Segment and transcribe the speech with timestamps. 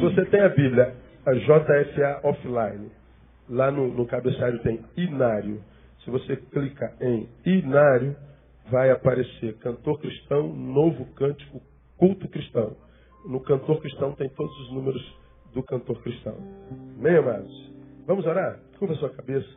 [0.00, 0.94] você tem a Bíblia,
[1.26, 2.90] a JFA Offline,
[3.48, 5.60] lá no, no cabeçalho tem Inário.
[6.04, 8.16] Se você clica em Inário,
[8.70, 11.60] vai aparecer Cantor Cristão, Novo Cântico,
[11.98, 12.76] Culto Cristão.
[13.26, 15.18] No Cantor Cristão tem todos os números
[15.52, 16.36] do Cantor Cristão.
[16.98, 17.70] Amém, amados?
[18.06, 18.58] Vamos orar?
[18.78, 19.48] Curva a sua cabeça.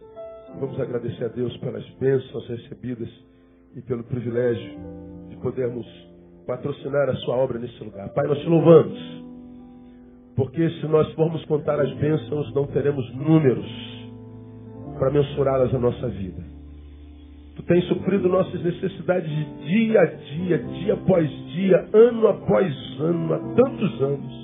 [0.60, 3.10] Vamos agradecer a Deus pelas bênçãos recebidas
[3.76, 4.78] e pelo privilégio
[5.30, 5.88] de podermos
[6.46, 8.10] patrocinar a sua obra nesse lugar.
[8.10, 9.23] Pai, nós te louvamos.
[10.36, 13.66] Porque se nós formos contar as bênçãos, não teremos números
[14.98, 16.44] para mensurá-las na nossa vida.
[17.56, 23.34] Tu tens suprido nossas necessidades de dia a dia, dia após dia, ano após ano,
[23.34, 24.44] há tantos anos.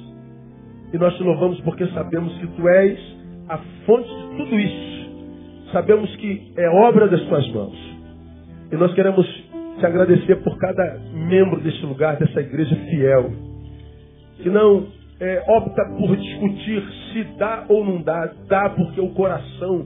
[0.93, 2.99] E nós te louvamos porque sabemos que tu és
[3.47, 4.99] a fonte de tudo isso.
[5.71, 7.77] Sabemos que é obra das tuas mãos.
[8.71, 9.25] E nós queremos
[9.79, 13.31] te agradecer por cada membro deste lugar, dessa igreja fiel.
[14.37, 18.31] Que não é, opta por discutir se dá ou não dá.
[18.47, 19.85] Dá porque o coração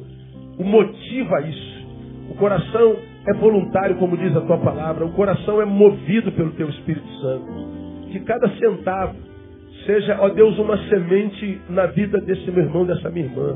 [0.57, 1.83] o motiva isso.
[2.29, 2.95] O coração
[3.27, 5.05] é voluntário, como diz a tua palavra.
[5.05, 7.45] O coração é movido pelo teu Espírito Santo.
[8.11, 9.15] Que cada centavo
[9.85, 13.55] seja, ó Deus, uma semente na vida desse meu irmão, dessa minha irmã.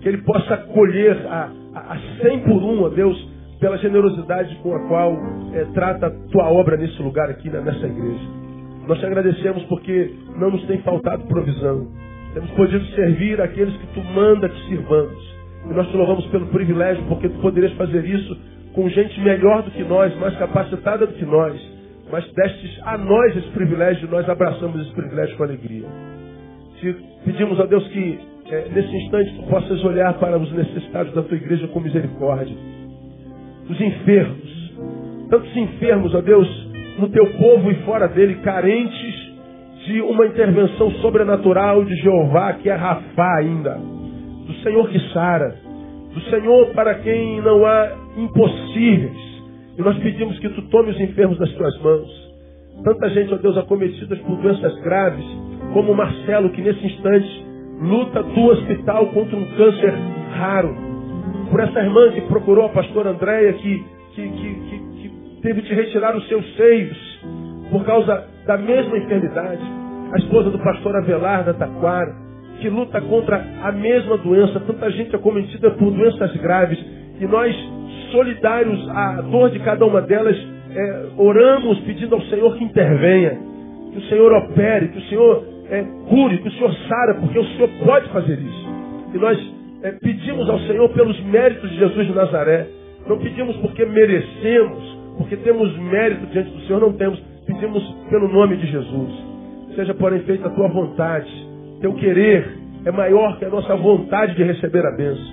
[0.00, 3.28] Que ele possa colher a, a, a 100 por um, ó Deus,
[3.60, 5.16] pela generosidade com a qual
[5.52, 8.47] é, trata a tua obra nesse lugar aqui, né, nessa igreja.
[8.88, 11.86] Nós te agradecemos porque não nos tem faltado provisão.
[12.32, 15.36] Temos podido servir aqueles que tu manda que sirvamos.
[15.68, 18.34] E nós te louvamos pelo privilégio, porque tu poderias fazer isso
[18.72, 21.60] com gente melhor do que nós, mais capacitada do que nós.
[22.10, 25.86] Mas destes a nós esse privilégio, e nós abraçamos esse privilégio com alegria.
[26.80, 28.18] Te pedimos a Deus que
[28.50, 32.56] é, nesse instante tu possas olhar para os necessitados da tua igreja com misericórdia.
[33.68, 34.74] Os enfermos,
[35.28, 36.67] tantos enfermos, ó Deus,
[36.98, 39.28] no teu povo e fora dele, carentes
[39.86, 45.54] de uma intervenção sobrenatural de Jeová, que é Rafá ainda, do Senhor que sara,
[46.12, 49.28] do Senhor para quem não há impossíveis.
[49.78, 52.28] E nós pedimos que tu tome os enfermos das tuas mãos.
[52.84, 55.24] Tanta gente, ó Deus, acometidas por doenças graves,
[55.72, 57.46] como o Marcelo, que nesse instante
[57.80, 59.94] luta do hospital contra um câncer
[60.32, 60.74] raro.
[61.50, 63.84] Por essa irmã que procurou a pastora Andréia, que,
[64.14, 64.47] que, que
[65.42, 67.20] teve de retirar os seus seios
[67.70, 69.62] por causa da mesma enfermidade.
[70.12, 72.14] A esposa do pastor Avelar da Taquara,
[72.60, 74.60] que luta contra a mesma doença.
[74.60, 76.78] Tanta gente acometida por doenças graves.
[77.20, 77.54] E nós
[78.10, 80.36] solidários à dor de cada uma delas,
[80.70, 83.38] é, oramos pedindo ao Senhor que intervenha,
[83.92, 87.44] que o Senhor opere, que o Senhor é, cure, que o Senhor sara, porque o
[87.44, 88.68] Senhor pode fazer isso.
[89.14, 89.38] E nós
[89.82, 92.66] é, pedimos ao Senhor pelos méritos de Jesus de Nazaré.
[93.06, 97.20] Não pedimos porque merecemos, porque temos mérito diante do Senhor, não temos.
[97.44, 99.10] Pedimos pelo nome de Jesus.
[99.74, 101.28] Seja, porém, feita a tua vontade.
[101.80, 105.24] Teu querer é maior que a nossa vontade de receber a bênção.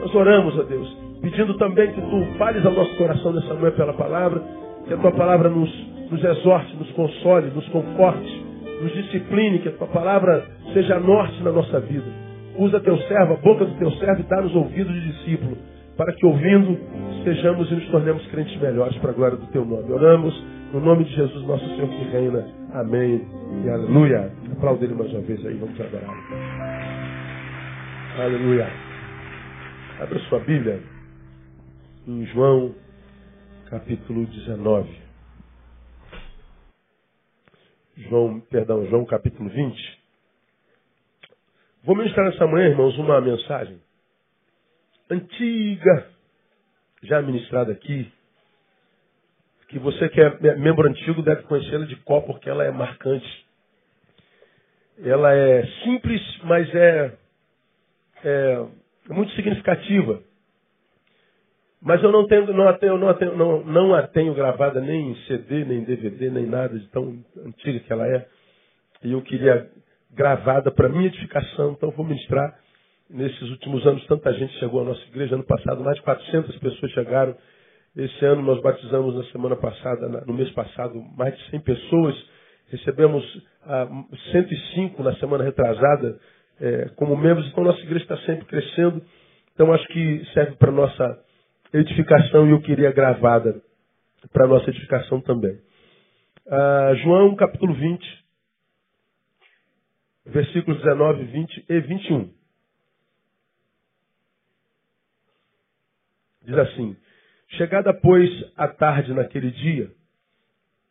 [0.00, 3.92] Nós oramos, ó Deus, pedindo também que tu fales ao nosso coração nessa manhã pela
[3.94, 4.42] palavra,
[4.86, 5.70] que a tua palavra nos,
[6.10, 8.44] nos exorte, nos console, nos conforte,
[8.82, 12.06] nos discipline, que a tua palavra seja norte na nossa vida.
[12.58, 15.56] Usa teu servo, a boca do teu servo e dá-nos ouvidos de discípulo,
[16.00, 16.78] para que ouvindo
[17.24, 19.92] sejamos e nos tornemos crentes melhores para a glória do teu nome.
[19.92, 20.34] Oramos
[20.72, 22.42] no nome de Jesus, nosso Senhor que reina.
[22.72, 23.20] Amém
[23.62, 24.32] e aleluia.
[24.50, 26.08] Aplauda ele mais uma vez aí, vamos adorar.
[28.18, 28.66] Aleluia.
[30.00, 30.80] Abra sua Bíblia
[32.08, 32.74] em João,
[33.68, 34.88] capítulo 19.
[38.08, 40.00] João, perdão, João capítulo 20.
[41.84, 43.78] Vou ministrar nessa manhã, irmãos, uma mensagem
[45.10, 46.06] antiga,
[47.02, 48.10] já ministrada aqui,
[49.68, 53.46] que você que é membro antigo deve conhecê-la de qual, porque ela é marcante.
[55.02, 57.12] Ela é simples, mas é,
[58.24, 58.66] é
[59.08, 60.22] muito significativa.
[61.80, 64.80] Mas eu não tenho, não a tenho, não a tenho, não, não a tenho gravada
[64.80, 68.26] nem em CD, nem em DVD, nem nada de tão antiga que ela é.
[69.02, 69.70] E eu queria
[70.10, 72.58] gravada para minha edificação, então vou ministrar.
[73.12, 75.34] Nesses últimos anos, tanta gente chegou à nossa igreja.
[75.34, 77.36] Ano passado, mais de 400 pessoas chegaram.
[77.96, 82.14] Esse ano, nós batizamos na semana passada, no mês passado, mais de 100 pessoas.
[82.68, 83.24] Recebemos
[83.64, 83.88] ah,
[84.30, 86.20] 105 na semana retrasada
[86.60, 87.48] é, como membros.
[87.48, 89.02] Então, nossa igreja está sempre crescendo.
[89.54, 91.18] Então, acho que serve para nossa
[91.74, 93.60] edificação e eu queria gravada
[94.32, 95.58] para nossa edificação também.
[96.48, 98.24] Ah, João capítulo 20,
[100.26, 102.39] versículos 19, 20 e 21.
[106.50, 106.96] Diz assim:
[107.50, 109.88] Chegada, pois, a tarde naquele dia,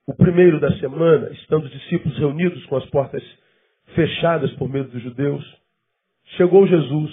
[0.08, 3.22] o primeiro da semana, estando os discípulos reunidos com as portas
[3.94, 5.44] fechadas por medo dos judeus,
[6.38, 7.12] chegou Jesus,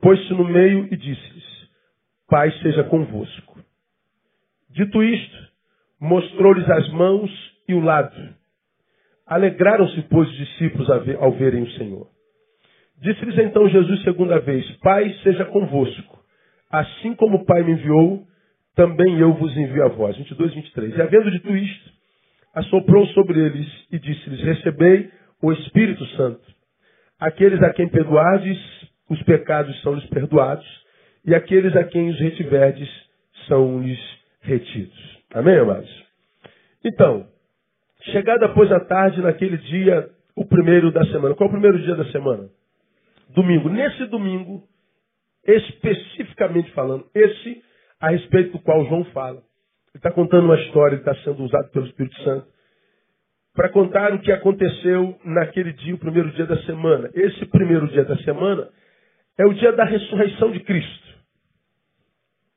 [0.00, 1.68] pôs-se no meio e disse-lhes:
[2.26, 3.60] Pai seja convosco.
[4.70, 5.48] Dito isto,
[6.00, 7.30] mostrou-lhes as mãos
[7.68, 8.34] e o lado.
[9.26, 10.88] Alegraram-se, pois, os discípulos
[11.20, 12.08] ao verem o Senhor.
[12.98, 16.15] Disse-lhes então Jesus segunda vez: Pai seja convosco.
[16.70, 18.26] Assim como o Pai me enviou,
[18.74, 20.16] também eu vos envio a vós.
[20.16, 20.96] 22, 23.
[20.96, 21.90] E havendo dito isto,
[22.54, 25.10] assoprou sobre eles e disse-lhes: Recebei
[25.42, 26.40] o Espírito Santo.
[27.18, 28.58] Aqueles a quem perdoardes,
[29.08, 30.66] os pecados são-lhes perdoados,
[31.24, 32.88] e aqueles a quem os retiverdes,
[33.48, 33.98] são-lhes
[34.42, 35.18] retidos.
[35.32, 35.90] Amém, amados?
[36.84, 37.26] Então,
[38.02, 41.34] chegada após a tarde, naquele dia, o primeiro da semana.
[41.34, 42.48] Qual é o primeiro dia da semana?
[43.30, 43.68] Domingo.
[43.68, 44.62] Nesse domingo,
[45.46, 47.62] especificamente falando, esse
[48.00, 49.38] a respeito do qual João fala.
[49.94, 52.46] Ele está contando uma história, ele está sendo usado pelo Espírito Santo
[53.54, 57.10] para contar o que aconteceu naquele dia, o primeiro dia da semana.
[57.14, 58.68] Esse primeiro dia da semana
[59.38, 61.06] é o dia da ressurreição de Cristo.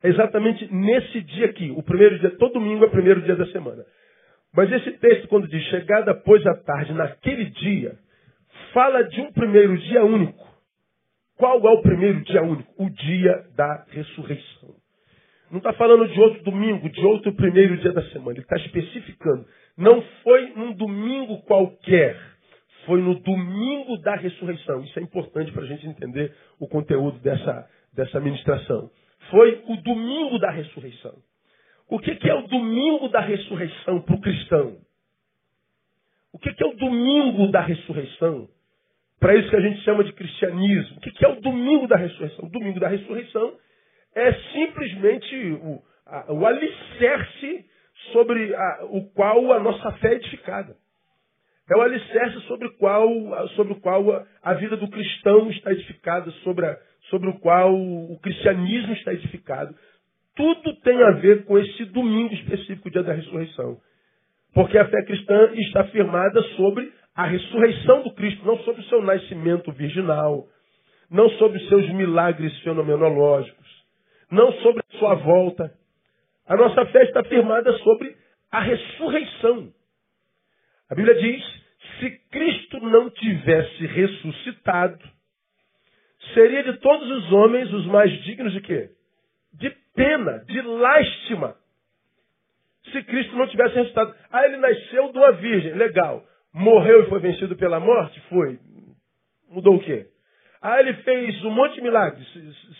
[0.03, 3.45] É exatamente nesse dia aqui, o primeiro dia, todo domingo é o primeiro dia da
[3.47, 3.85] semana.
[4.53, 7.97] Mas esse texto, quando diz chegada após a tarde, naquele dia,
[8.73, 10.48] fala de um primeiro dia único.
[11.39, 12.69] Qual é o primeiro dia único?
[12.77, 14.75] O dia da ressurreição.
[15.49, 18.33] Não está falando de outro domingo, de outro primeiro dia da semana.
[18.33, 19.47] Ele está especificando.
[19.77, 22.19] Não foi num domingo qualquer.
[22.85, 24.81] Foi no domingo da ressurreição.
[24.83, 28.91] Isso é importante para a gente entender o conteúdo dessa, dessa ministração.
[29.31, 31.15] Foi o domingo da ressurreição.
[31.89, 34.77] O que, que é o domingo da ressurreição para o cristão?
[36.33, 38.49] O que, que é o domingo da ressurreição?
[39.19, 40.97] Para isso que a gente chama de cristianismo.
[40.97, 42.45] O que, é o domingo da ressurreição?
[42.45, 43.53] O domingo da ressurreição
[44.15, 47.65] é simplesmente o, a, o alicerce
[48.13, 50.75] sobre a, o qual a nossa fé é edificada.
[51.69, 53.07] É o alicerce sobre, qual,
[53.49, 56.79] sobre o qual a, vida do cristão está edificada, sobre, a,
[57.09, 59.75] sobre o qual o cristianismo está edificado.
[60.35, 63.77] Tudo tem a ver com esse domingo específico, dia da ressurreição.
[64.53, 69.01] Porque a fé cristã está firmada sobre a ressurreição do Cristo, não sobre o seu
[69.01, 70.47] nascimento virginal,
[71.11, 73.67] não sobre os seus milagres fenomenológicos,
[74.31, 75.69] não sobre a sua volta.
[76.47, 78.15] A nossa fé está firmada sobre
[78.49, 79.69] a ressurreição.
[80.89, 81.43] A Bíblia diz:
[81.99, 85.03] se Cristo não tivesse ressuscitado,
[86.33, 88.91] seria de todos os homens os mais dignos de quê?
[89.55, 91.57] De pena, de lástima.
[92.93, 94.15] Se Cristo não tivesse ressuscitado.
[94.31, 95.73] Ah, ele nasceu de uma virgem.
[95.73, 96.28] Legal.
[96.53, 98.19] Morreu e foi vencido pela morte?
[98.29, 98.59] Foi.
[99.49, 100.07] Mudou o quê?
[100.61, 102.27] Ah, ele fez um monte de milagres.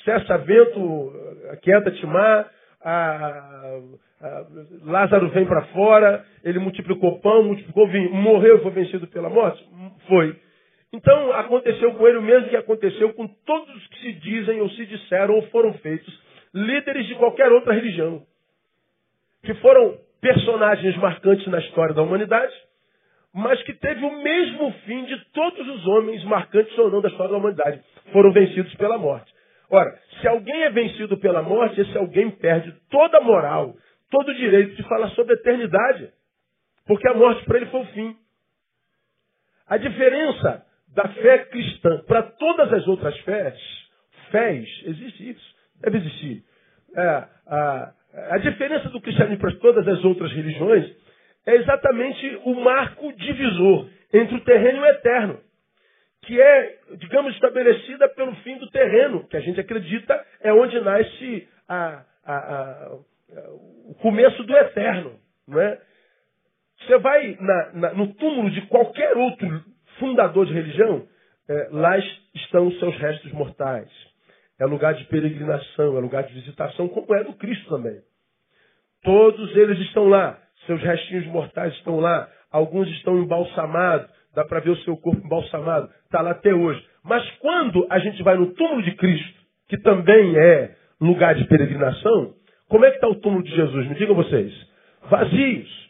[0.03, 1.13] Cessa vento,
[1.51, 2.51] aquieta-te mar,
[2.81, 3.79] a,
[4.21, 4.45] a,
[4.83, 9.65] Lázaro vem para fora, ele multiplicou pão, multiplicou vinho, morreu e foi vencido pela morte?
[10.07, 10.35] Foi.
[10.91, 14.69] Então aconteceu com ele o mesmo que aconteceu com todos os que se dizem ou
[14.71, 16.21] se disseram ou foram feitos
[16.53, 18.23] líderes de qualquer outra religião.
[19.43, 22.53] Que foram personagens marcantes na história da humanidade,
[23.33, 27.31] mas que teve o mesmo fim de todos os homens marcantes ou não da história
[27.31, 27.81] da humanidade.
[28.11, 29.31] Foram vencidos pela morte.
[29.69, 33.75] Ora, se alguém é vencido pela morte, esse alguém perde toda a moral,
[34.09, 36.11] todo o direito de falar sobre a eternidade.
[36.87, 38.15] Porque a morte para ele foi o fim.
[39.67, 40.65] A diferença
[40.95, 43.59] da fé cristã para todas as outras fés,
[44.31, 46.43] fés, existe isso, deve existir.
[46.95, 47.93] É, a,
[48.31, 50.91] a diferença do cristianismo para todas as outras religiões
[51.49, 55.39] é exatamente o marco divisor entre o terreno e o eterno,
[56.21, 61.47] que é, digamos, estabelecida pelo fim do terreno, que a gente acredita é onde nasce
[61.67, 62.91] a, a, a,
[63.87, 65.19] o começo do eterno.
[65.47, 65.81] Não é?
[66.81, 69.63] Você vai na, na, no túmulo de qualquer outro
[69.97, 71.07] fundador de religião,
[71.49, 71.97] é, lá
[72.35, 73.89] estão os seus restos mortais.
[74.59, 77.99] É lugar de peregrinação, é lugar de visitação, como é do Cristo também.
[79.01, 84.71] Todos eles estão lá seus restinhos mortais estão lá, alguns estão embalsamados, dá para ver
[84.71, 86.83] o seu corpo embalsamado, está lá até hoje.
[87.03, 92.33] Mas quando a gente vai no túmulo de Cristo, que também é lugar de peregrinação,
[92.67, 93.87] como é que está o túmulo de Jesus?
[93.87, 94.53] Me digam vocês.
[95.09, 95.89] Vazios.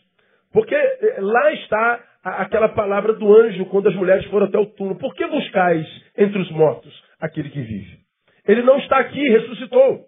[0.54, 4.98] Porque eh, lá está aquela palavra do anjo quando as mulheres foram até o túmulo.
[4.98, 5.86] Por que buscais
[6.18, 8.00] entre os mortos aquele que vive?
[8.48, 10.06] Ele não está aqui, ressuscitou.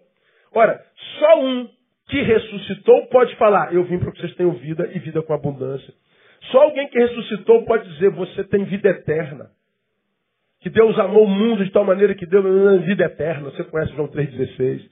[0.54, 0.82] Ora,
[1.18, 1.68] só um
[2.08, 5.92] que ressuscitou pode falar, eu vim para que vocês tenham vida e vida com abundância.
[6.50, 9.50] Só alguém que ressuscitou pode dizer, você tem vida eterna.
[10.60, 12.42] Que Deus amou o mundo de tal maneira que deu
[12.82, 13.50] vida eterna.
[13.50, 14.88] Você conhece João 3,16.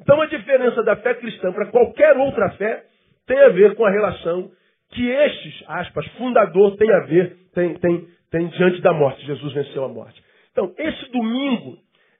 [0.00, 2.84] Então a diferença da fé cristã para qualquer outra fé
[3.26, 4.50] tem a ver com a relação
[4.90, 9.24] que estes, aspas, fundador tem a ver, tem, tem, tem diante da morte.
[9.26, 10.22] Jesus venceu a morte.
[10.52, 11.76] Então, esse domingo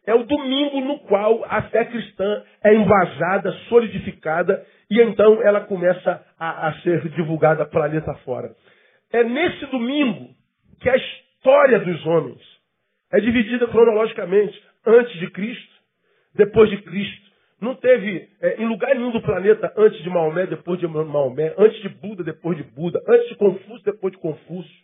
[0.09, 6.25] é o domingo no qual a fé cristã é embasada, solidificada, e então ela começa
[6.38, 8.55] a, a ser divulgada planeta fora.
[9.12, 10.31] É nesse domingo
[10.81, 12.41] que a história dos homens
[13.12, 15.75] é dividida cronologicamente antes de Cristo,
[16.35, 17.29] depois de Cristo.
[17.61, 21.83] Não teve é, em lugar nenhum do planeta antes de Maomé, depois de Maomé, antes
[21.83, 24.77] de Buda, depois de Buda, antes de Confúcio, depois de Confúcio,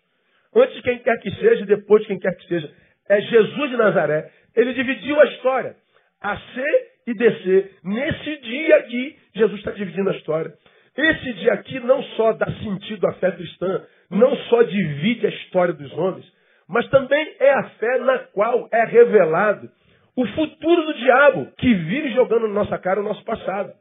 [0.54, 2.70] antes de quem quer que seja, depois de quem quer que seja.
[3.08, 4.30] É Jesus de Nazaré.
[4.56, 5.76] Ele dividiu a história.
[6.20, 6.64] A C
[7.06, 7.76] e descer.
[7.84, 10.52] Nesse dia aqui, Jesus está dividindo a história.
[10.96, 15.74] Esse dia aqui não só dá sentido à fé cristã, não só divide a história
[15.74, 16.24] dos homens,
[16.68, 19.68] mas também é a fé na qual é revelado
[20.16, 23.72] o futuro do diabo, que vive jogando na nossa cara o nosso passado.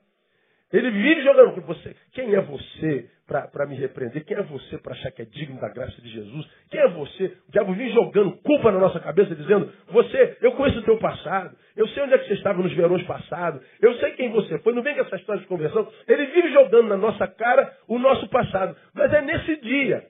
[0.74, 1.62] Ele vive jogando.
[1.62, 4.26] Você, quem é você para me repreender?
[4.26, 6.50] Quem é você para achar que é digno da graça de Jesus?
[6.72, 7.26] Quem é você?
[7.48, 11.56] O diabo vive jogando culpa na nossa cabeça, dizendo: Você, eu conheço o teu passado.
[11.76, 13.62] Eu sei onde é que você estava nos verões passados.
[13.80, 14.74] Eu sei quem você foi.
[14.74, 15.88] Não vem com essa história de conversão.
[16.08, 18.76] Ele vive jogando na nossa cara o nosso passado.
[18.96, 20.04] Mas é nesse dia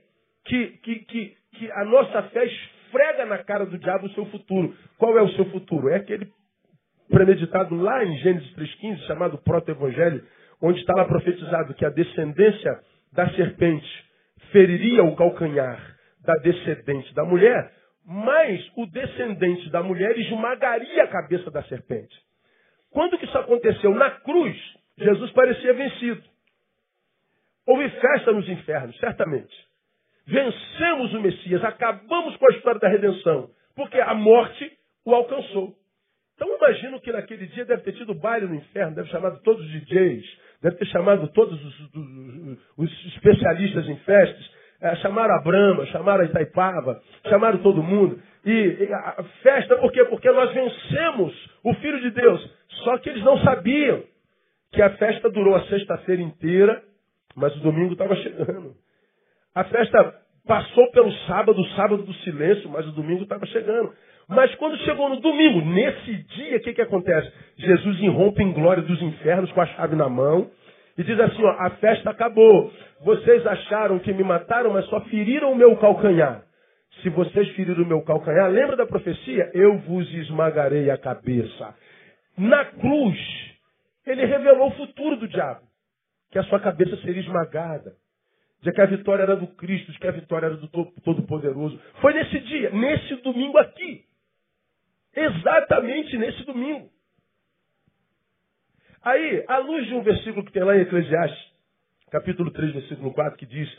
[0.45, 4.73] que, que, que, que a nossa fé esfrega na cara do diabo o seu futuro.
[4.97, 5.89] Qual é o seu futuro?
[5.89, 6.27] É aquele
[7.09, 10.23] premeditado lá em Gênesis 3,15, chamado proto-evangelho,
[10.61, 12.79] onde está lá profetizado que a descendência
[13.11, 13.87] da serpente
[14.51, 15.79] feriria o calcanhar
[16.21, 17.71] da descendente da mulher,
[18.05, 22.15] mas o descendente da mulher esmagaria a cabeça da serpente.
[22.91, 23.93] Quando que isso aconteceu?
[23.93, 24.57] Na cruz,
[24.97, 26.23] Jesus parecia vencido.
[27.65, 29.53] Houve festa nos infernos, certamente.
[30.25, 34.71] Vencemos o Messias, acabamos com a história da redenção, porque a morte
[35.05, 35.75] o alcançou.
[36.35, 39.63] Então imagino que naquele dia deve ter tido baile no inferno, deve ter chamado todos
[39.63, 40.25] os DJs,
[40.61, 46.23] deve ter chamado todos os, os, os especialistas em festas, é, chamaram a Brahma, chamaram
[46.23, 48.19] a Itaipava, chamaram todo mundo.
[48.45, 50.03] E, e a festa por quê?
[50.05, 52.53] Porque nós vencemos o Filho de Deus.
[52.83, 54.03] Só que eles não sabiam
[54.73, 56.83] que a festa durou a sexta-feira inteira,
[57.35, 58.75] mas o domingo estava chegando.
[59.55, 63.93] A festa passou pelo sábado, o sábado do silêncio, mas o domingo estava chegando.
[64.27, 67.31] Mas quando chegou no domingo, nesse dia, o que, que acontece?
[67.57, 70.49] Jesus irrompe em glória dos infernos com a chave na mão
[70.97, 72.71] e diz assim: ó, a festa acabou.
[73.03, 76.43] Vocês acharam que me mataram, mas só feriram o meu calcanhar.
[77.01, 79.51] Se vocês feriram o meu calcanhar, lembra da profecia?
[79.53, 81.75] Eu vos esmagarei a cabeça.
[82.37, 83.17] Na cruz,
[84.05, 85.61] ele revelou o futuro do diabo:
[86.31, 87.93] que a sua cabeça seria esmagada
[88.61, 91.77] de que a vitória era do Cristo, de que a vitória era do Todo-Poderoso.
[91.99, 94.05] Foi nesse dia, nesse domingo aqui.
[95.15, 96.89] Exatamente nesse domingo.
[99.03, 101.53] Aí, à luz de um versículo que tem lá em Eclesiastes,
[102.09, 103.69] capítulo 3, versículo 4, que diz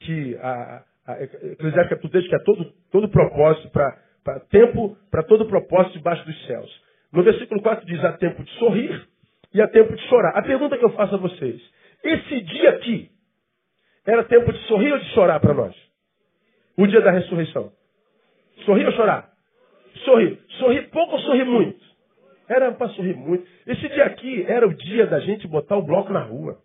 [0.00, 5.46] que a, a Eclesiastes capítulo 3, que é todo, todo propósito para tempo, para todo
[5.46, 6.82] propósito debaixo dos céus.
[7.12, 9.08] No versículo 4 diz, há tempo de sorrir
[9.54, 10.36] e há tempo de chorar.
[10.36, 11.62] A pergunta que eu faço a vocês,
[12.02, 13.10] esse dia aqui,
[14.04, 15.74] era tempo de sorrir ou de chorar para nós?
[16.76, 17.72] O dia da ressurreição.
[18.66, 19.33] Sorrir ou chorar?
[20.04, 20.38] Sorrir.
[20.58, 21.78] Sorrir pouco ou sorrir muito?
[22.48, 23.46] Era para sorrir muito.
[23.66, 26.58] Esse dia aqui era o dia da gente botar o bloco na rua.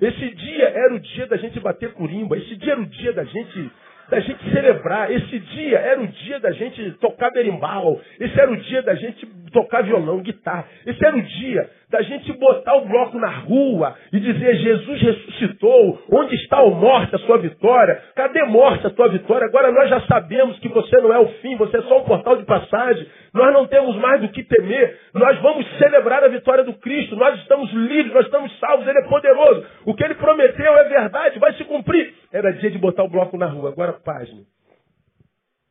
[0.00, 2.36] Esse dia era o dia da gente bater curimba.
[2.38, 3.70] Esse dia era o dia da gente
[4.08, 5.10] da gente celebrar.
[5.10, 8.00] Esse dia era o dia da gente tocar berimbau.
[8.18, 10.66] Esse era o dia da gente tocar violão, guitarra.
[10.86, 16.02] Esse era o dia da gente botar o bloco na rua e dizer: Jesus ressuscitou.
[16.10, 18.02] Onde está o morte, a sua vitória?
[18.14, 19.46] Cadê morte, a sua vitória?
[19.46, 22.36] Agora nós já sabemos que você não é o fim, você é só um portal
[22.36, 23.06] de passagem.
[23.32, 24.98] Nós não temos mais do que temer.
[25.14, 27.16] Nós vamos celebrar a vitória do Cristo.
[27.16, 28.86] Nós estamos livres, nós estamos salvos.
[28.86, 29.66] Ele é poderoso.
[29.84, 32.14] O que ele prometeu é verdade, vai se cumprir.
[32.32, 33.70] Era dia de botar o bloco na rua.
[33.70, 34.42] Agora, página.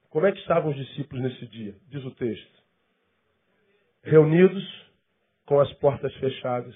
[0.10, 1.75] Como é que estavam os discípulos nesse dia?
[1.89, 2.57] Diz o texto.
[4.04, 4.63] Reunidos
[5.46, 6.75] com as portas fechadas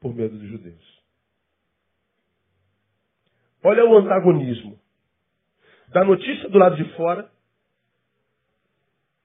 [0.00, 1.02] por medo dos judeus.
[3.62, 4.78] Olha o antagonismo
[5.88, 7.30] da notícia do lado de fora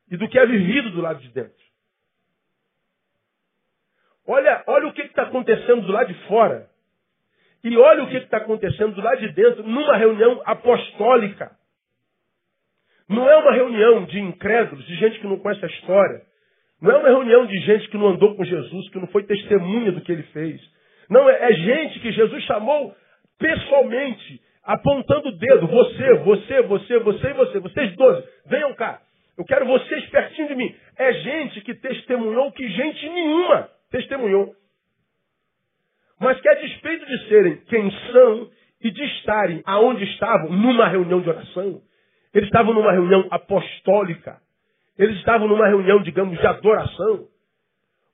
[0.09, 1.61] e do que é vivido do lado de dentro.
[4.25, 6.69] Olha, olha o que está acontecendo do lado de fora.
[7.63, 11.55] E olha o que está acontecendo do lado de dentro numa reunião apostólica.
[13.07, 16.25] Não é uma reunião de incrédulos, de gente que não conhece a história.
[16.81, 19.91] Não é uma reunião de gente que não andou com Jesus, que não foi testemunha
[19.91, 20.59] do que ele fez.
[21.09, 22.95] Não, é, é gente que Jesus chamou
[23.37, 25.67] pessoalmente, apontando o dedo.
[25.67, 27.59] Você, você, você, você e você.
[27.59, 28.99] Vocês doze, venham cá.
[29.37, 30.75] Eu quero vocês pertinho de mim.
[30.97, 34.55] É gente que testemunhou que gente nenhuma testemunhou.
[36.19, 38.49] Mas que a despeito de serem quem são
[38.83, 41.81] e de estarem aonde estavam, numa reunião de oração,
[42.33, 44.39] Eles estavam numa reunião apostólica.
[44.97, 47.27] Eles estavam numa reunião, digamos, de adoração.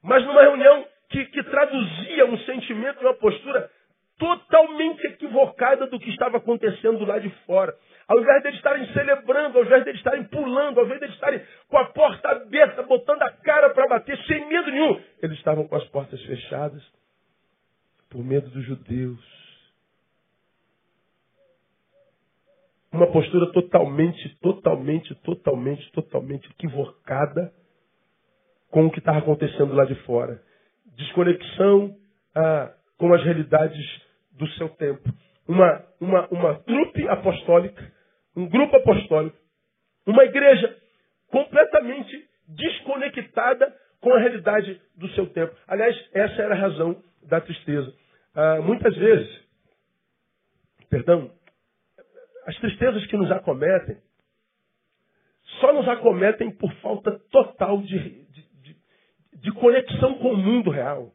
[0.04, 3.70] Mas numa reunião que, que traduzia um sentimento e uma postura
[4.18, 7.76] totalmente equivocada do que estava acontecendo lá de fora.
[8.08, 11.06] Ao invés de eles estarem celebrando, ao invés de eles estarem pulando, ao invés de
[11.06, 15.38] eles estarem com a porta aberta, botando a cara para bater, sem medo nenhum, eles
[15.38, 16.82] estavam com as portas fechadas,
[18.10, 19.37] por medo dos judeus.
[22.98, 27.54] Uma postura totalmente, totalmente, totalmente, totalmente equivocada
[28.72, 30.42] com o que estava acontecendo lá de fora.
[30.96, 31.96] Desconexão
[32.34, 33.86] ah, com as realidades
[34.32, 35.08] do seu tempo.
[35.48, 37.94] Uma, uma, uma trupe apostólica,
[38.36, 39.38] um grupo apostólico,
[40.08, 40.76] uma igreja
[41.30, 45.56] completamente desconectada com a realidade do seu tempo.
[45.68, 47.00] Aliás, essa era a razão
[47.30, 47.94] da tristeza.
[48.34, 49.30] Ah, muitas vezes,
[50.90, 51.37] perdão,
[52.48, 53.98] as tristezas que nos acometem
[55.60, 58.78] só nos acometem por falta total de, de, de,
[59.34, 61.12] de conexão com o mundo real.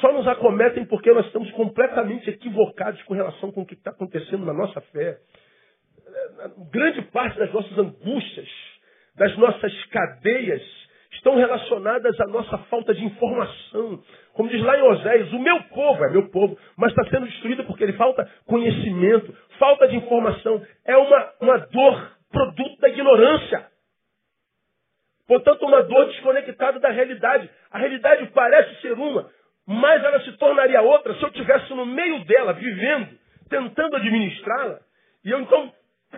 [0.00, 4.44] Só nos acometem porque nós estamos completamente equivocados com relação com o que está acontecendo
[4.44, 5.18] na nossa fé.
[6.70, 8.48] Grande parte das nossas angústias,
[9.14, 10.62] das nossas cadeias,
[11.20, 14.02] estão relacionadas à nossa falta de informação.
[14.32, 17.64] Como diz lá em Oséias, o meu povo é meu povo, mas está sendo destruído
[17.64, 20.64] porque ele falta conhecimento, falta de informação.
[20.84, 23.66] É uma, uma dor produto da ignorância.
[25.28, 27.50] Portanto, uma dor desconectada da realidade.
[27.70, 29.30] A realidade parece ser uma,
[29.66, 33.10] mas ela se tornaria outra se eu estivesse no meio dela, vivendo,
[33.50, 34.80] tentando administrá-la,
[35.22, 35.70] e eu então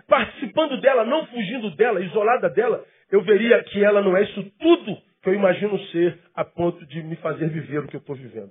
[0.09, 4.97] participando dela, não fugindo dela, isolada dela, eu veria que ela não é isso tudo
[5.23, 8.51] que eu imagino ser a ponto de me fazer viver o que eu estou vivendo.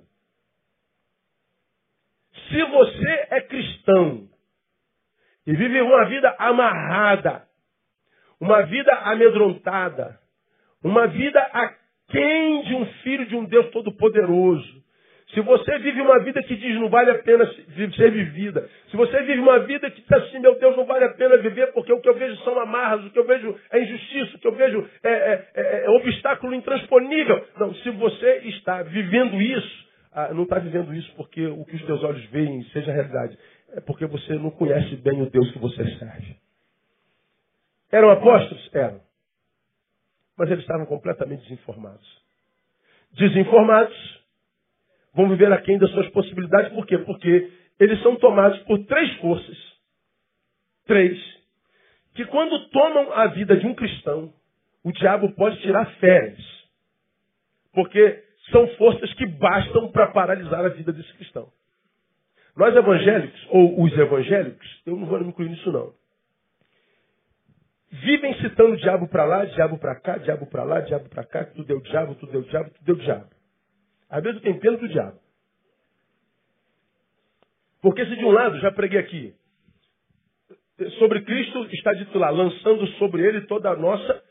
[2.48, 4.28] Se você é cristão
[5.44, 7.46] e vive uma vida amarrada,
[8.40, 10.18] uma vida amedrontada,
[10.82, 14.81] uma vida aquém de um filho de um Deus Todo-Poderoso,
[15.32, 19.22] se você vive uma vida que diz não vale a pena ser vivida, se você
[19.22, 22.00] vive uma vida que diz assim, meu Deus, não vale a pena viver porque o
[22.00, 24.86] que eu vejo são amarras, o que eu vejo é injustiça, o que eu vejo
[25.02, 27.46] é, é, é, é obstáculo intransponível.
[27.56, 31.86] Não, se você está vivendo isso, ah, não está vivendo isso porque o que os
[31.86, 33.38] teus olhos veem seja realidade.
[33.74, 36.36] É porque você não conhece bem o Deus que você serve.
[37.90, 38.70] Eram apóstolos?
[38.74, 39.00] Eram.
[40.36, 42.22] Mas eles estavam completamente desinformados.
[43.12, 44.21] Desinformados
[45.14, 46.72] vão viver aquém das suas possibilidades.
[46.72, 46.98] Por quê?
[46.98, 49.58] Porque eles são tomados por três forças.
[50.86, 51.18] Três.
[52.14, 54.32] Que quando tomam a vida de um cristão,
[54.84, 56.40] o diabo pode tirar férias.
[57.72, 61.48] Porque são forças que bastam para paralisar a vida desse cristão.
[62.56, 65.94] Nós evangélicos, ou os evangélicos, eu não vou me incluir nisso não.
[67.90, 71.72] Vivem citando diabo para lá, diabo para cá, diabo para lá, diabo para cá, tudo
[71.72, 73.41] é o diabo, tudo é o diabo, tudo é o diabo.
[74.12, 75.18] Às vezes eu tenho pena do diabo.
[77.80, 79.34] Porque se de um lado, já preguei aqui,
[80.98, 84.22] sobre Cristo está dito lá, lançando sobre ele toda a nossa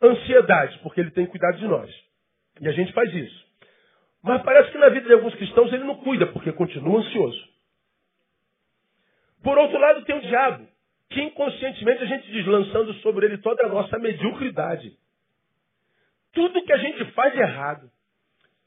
[0.00, 1.90] ansiedade, porque ele tem cuidado de nós.
[2.60, 3.46] E a gente faz isso.
[4.22, 7.48] Mas parece que na vida de alguns cristãos ele não cuida, porque continua ansioso.
[9.42, 10.68] Por outro lado, tem o diabo,
[11.10, 14.96] que inconscientemente a gente diz, lançando sobre ele toda a nossa mediocridade.
[16.32, 17.90] Tudo que a gente faz errado,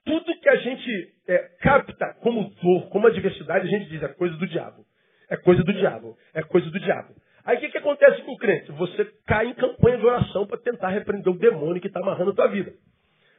[0.10, 4.36] tudo que a gente é, capta como dor, como adversidade, a gente diz é coisa
[4.38, 4.84] do diabo.
[5.30, 6.18] É coisa do diabo.
[6.34, 7.14] É coisa do diabo.
[7.46, 8.72] Aí o que, que acontece com o crente?
[8.72, 12.34] Você cai em campanha de oração para tentar repreender o demônio que está amarrando a
[12.34, 12.74] tua vida.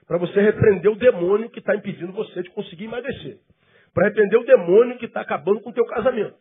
[0.07, 3.39] Para você repreender o demônio que está impedindo você de conseguir emagrecer.
[3.93, 6.37] Para repreender o demônio que está acabando com o teu casamento.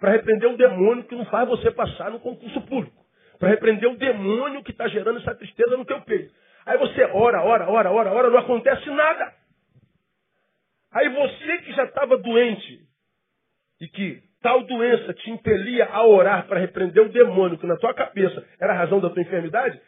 [0.00, 3.00] Para repreender o demônio que não faz você passar no concurso público.
[3.38, 6.34] Para repreender o demônio que está gerando essa tristeza no teu peito.
[6.66, 9.41] Aí você ora, ora, ora, ora, ora, não acontece nada.
[10.92, 12.80] Aí você que já estava doente
[13.80, 17.94] e que tal doença te impelia a orar para repreender o demônio que na tua
[17.94, 19.80] cabeça era a razão da tua enfermidade,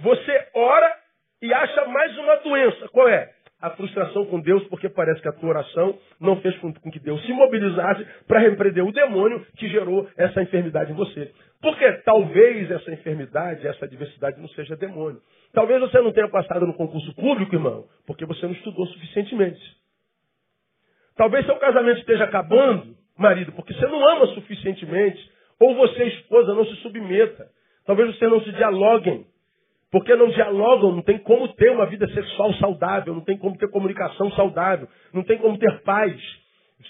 [0.00, 0.96] você ora
[1.42, 2.88] e acha mais uma doença.
[2.88, 3.32] Qual é?
[3.60, 7.24] A frustração com Deus, porque parece que a tua oração não fez com que Deus
[7.24, 11.32] se mobilizasse para repreender o demônio que gerou essa enfermidade em você.
[11.62, 15.20] Porque talvez essa enfermidade, essa adversidade não seja demônio.
[15.52, 19.60] Talvez você não tenha passado no concurso público, irmão, porque você não estudou suficientemente.
[21.16, 25.32] Talvez seu casamento esteja acabando, marido, porque você não ama suficientemente.
[25.60, 27.46] Ou você, esposa, não se submeta.
[27.86, 29.26] Talvez vocês não se dialoguem.
[29.90, 33.70] Porque não dialogam, não tem como ter uma vida sexual saudável, não tem como ter
[33.70, 36.20] comunicação saudável, não tem como ter paz.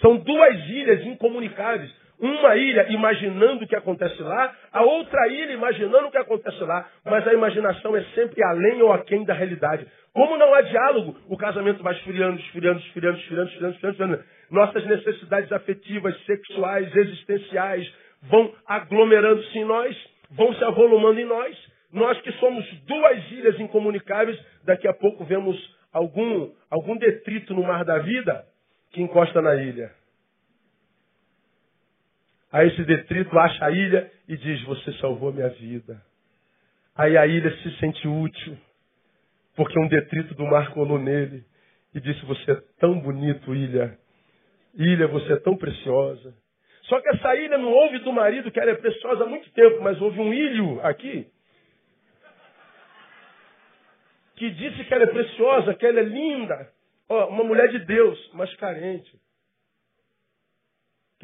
[0.01, 1.93] São duas ilhas incomunicáveis.
[2.21, 6.89] Uma ilha imaginando o que acontece lá, a outra ilha imaginando o que acontece lá.
[7.05, 9.87] Mas a imaginação é sempre além ou aquém da realidade.
[10.13, 13.95] Como não há diálogo, o casamento vai esfriando, esfriando, esfriando, esfriando, esfriando, esfriando.
[13.95, 14.25] esfriando.
[14.51, 19.97] Nossas necessidades afetivas, sexuais, existenciais vão aglomerando-se em nós,
[20.31, 21.57] vão se avolumando em nós.
[21.93, 25.57] Nós que somos duas ilhas incomunicáveis, daqui a pouco vemos
[25.93, 28.45] algum, algum detrito no mar da vida
[28.93, 29.91] que encosta na ilha.
[32.55, 36.01] Aí esse detrito acha a ilha e diz: Você salvou minha vida.
[36.95, 38.57] Aí a ilha se sente útil,
[39.57, 41.43] porque um detrito do mar colou nele
[41.93, 43.99] e disse: Você é tão bonito, ilha.
[44.73, 46.33] Ilha, você é tão preciosa.
[46.83, 49.83] Só que essa ilha não ouve do marido que ela é preciosa há muito tempo,
[49.83, 51.27] mas houve um ilho aqui
[54.37, 56.71] que disse que ela é preciosa, que ela é linda.
[57.09, 59.24] Ó, uma mulher de Deus, mas carente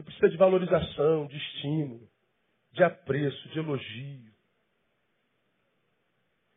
[0.00, 2.08] que precisa de valorização, de estímulo,
[2.72, 4.30] de apreço, de elogio.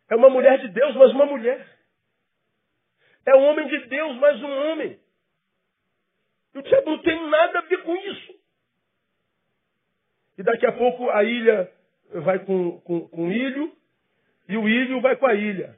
[0.09, 1.67] É uma mulher de Deus, mas uma mulher.
[3.25, 4.99] É um homem de Deus, mas um homem.
[6.53, 8.33] E o diabo não tem nada a ver com isso.
[10.37, 11.71] E daqui a pouco a ilha
[12.21, 13.75] vai com, com, com o ilho
[14.47, 15.77] e o ilho vai com a ilha.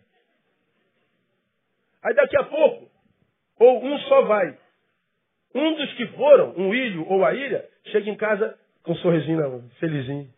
[2.04, 2.92] Aí daqui a pouco,
[3.58, 4.58] ou um só vai,
[5.56, 9.40] um dos que foram, um ilho ou a ilha, chega em casa com um sorrisinho
[9.40, 10.30] na mão, felizinho.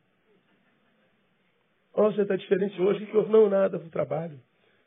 [1.93, 3.03] Oh, você está diferente hoje.
[3.07, 4.39] que não, nada, vou trabalho.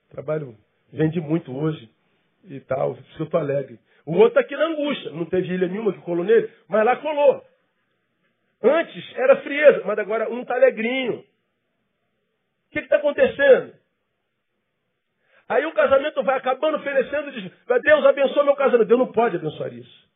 [0.08, 0.56] Trabalho,
[0.92, 1.90] vendi muito hoje
[2.44, 3.78] e tal, eu estou alegre.
[4.06, 6.96] O outro está aqui na angústia, não teve ilha nenhuma que colou nele, mas lá
[6.96, 7.44] colou.
[8.62, 11.18] Antes era frieza, mas agora um está alegrinho.
[11.18, 11.24] O
[12.70, 13.74] que está acontecendo?
[15.48, 17.50] Aí o casamento vai acabando, oferecendo, diz,
[17.82, 18.86] Deus abençoa meu casamento.
[18.86, 20.09] Deus não pode abençoar isso.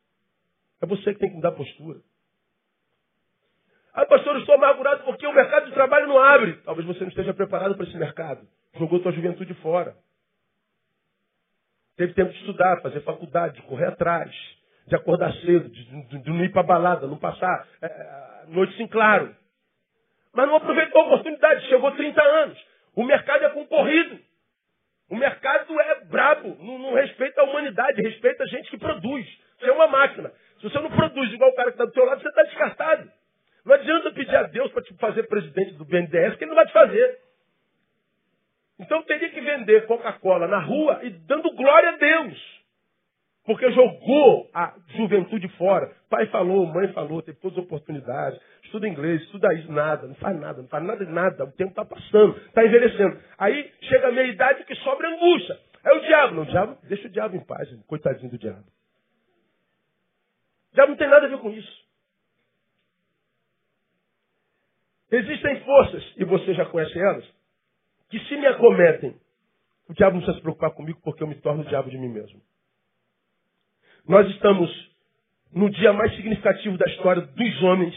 [0.81, 1.99] É você que tem que mudar a postura.
[3.93, 6.53] Ah, pastor, eu estou amargurado porque o mercado de trabalho não abre.
[6.65, 8.45] Talvez você não esteja preparado para esse mercado.
[8.77, 9.95] Jogou tua juventude fora.
[11.95, 14.35] Teve tempo de estudar, fazer faculdade, de correr atrás,
[14.85, 18.77] de acordar cedo, de, de, de não ir para balada, não passar é, é, noites
[18.81, 19.33] em claro.
[20.33, 22.65] Mas não aproveitou a oportunidade, chegou 30 anos.
[22.93, 24.19] O mercado é concorrido.
[25.09, 29.25] O mercado é brabo, não, não respeita a humanidade, respeita a gente que produz.
[29.57, 30.33] Você é uma máquina.
[30.57, 33.11] Se você não produz igual o cara que está do seu lado, você está descartado.
[33.65, 36.67] Não adianta pedir a Deus para te fazer presidente do BNDES, que ele não vai
[36.67, 37.19] te fazer.
[38.79, 42.55] Então teria que vender Coca-Cola na rua e dando glória a Deus.
[43.45, 45.91] Porque jogou a juventude fora.
[46.09, 48.39] Pai falou, mãe falou, teve todas as oportunidades.
[48.63, 51.43] Estuda inglês, estuda isso, nada, não faz nada, não faz nada de nada.
[51.45, 53.19] O tempo está passando, está envelhecendo.
[53.37, 55.57] Aí chega a meia idade que sobra angústia.
[55.83, 56.35] É o diabo.
[56.35, 58.65] Não, o diabo, deixa o diabo em paz, coitadinho do diabo.
[60.75, 61.85] Já não tem nada a ver com isso.
[65.11, 67.25] Existem forças, e você já conhece elas,
[68.09, 69.15] que se me acometem,
[69.87, 72.09] o diabo não precisa se preocupar comigo porque eu me torno o diabo de mim
[72.09, 72.41] mesmo.
[74.07, 74.69] Nós estamos
[75.53, 77.95] no dia mais significativo da história dos homens.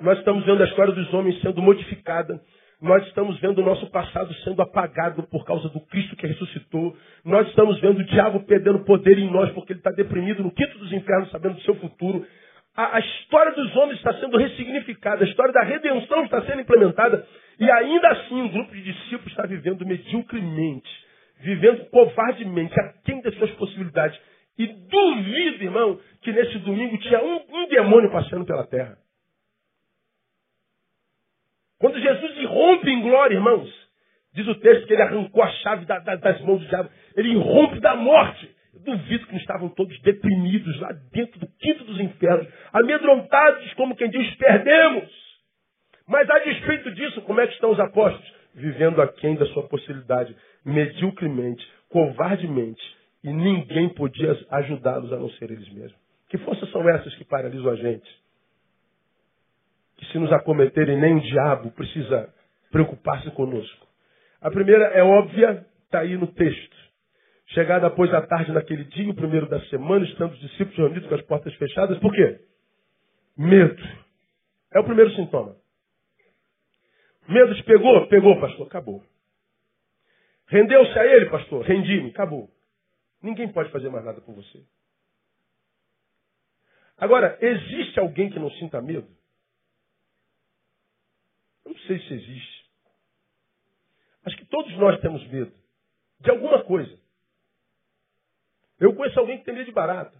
[0.00, 2.42] Nós estamos vendo a história dos homens sendo modificada
[2.80, 6.96] nós estamos vendo o nosso passado sendo apagado por causa do Cristo que ressuscitou.
[7.24, 10.78] Nós estamos vendo o diabo perdendo poder em nós porque ele está deprimido no quinto
[10.78, 12.26] dos infernos, sabendo do seu futuro.
[12.74, 17.26] A, a, história dos homens está sendo ressignificada, a história da redenção está sendo implementada.
[17.58, 20.88] E ainda assim, um grupo de discípulos está vivendo mediocremente,
[21.40, 24.18] vivendo covardemente, aquém das suas possibilidades.
[24.56, 28.96] E duvido, irmão, que nesse domingo tinha um, um demônio passando pela terra.
[31.80, 33.68] Quando Jesus irrompe em glória, irmãos,
[34.34, 37.30] diz o texto que ele arrancou a chave da, da, das mãos do diabo, ele
[37.30, 38.50] irrompe da morte.
[38.74, 44.10] Eu duvido que estavam todos deprimidos lá dentro do quinto dos infernos, amedrontados, como quem
[44.10, 45.10] diz, perdemos.
[46.06, 48.32] Mas a despeito disso, como é que estão os apóstolos?
[48.54, 52.82] Vivendo aquém da sua possibilidade, mediocremente, covardemente,
[53.22, 55.98] e ninguém podia ajudá-los a não ser eles mesmos.
[56.28, 58.20] Que forças são essas que paralisam a gente?
[60.00, 62.32] que se nos acometerem, nem o diabo precisa
[62.70, 63.86] preocupar-se conosco.
[64.40, 66.76] A primeira é óbvia, está aí no texto.
[67.48, 71.14] Chegada após a tarde naquele dia, o primeiro da semana, estando os discípulos reunidos com
[71.16, 72.40] as portas fechadas, por quê?
[73.36, 73.82] Medo.
[74.72, 75.56] É o primeiro sintoma.
[77.28, 78.06] Medo te pegou?
[78.08, 78.66] Pegou, pastor.
[78.66, 79.04] Acabou.
[80.46, 81.64] Rendeu-se a ele, pastor?
[81.64, 82.10] Rendi-me.
[82.10, 82.50] Acabou.
[83.22, 84.64] Ninguém pode fazer mais nada por você.
[86.96, 89.08] Agora, existe alguém que não sinta medo?
[91.64, 92.59] Não sei se existe.
[94.24, 95.52] Acho que todos nós temos medo
[96.20, 96.98] de alguma coisa.
[98.78, 100.18] Eu conheço alguém que tem medo de barata.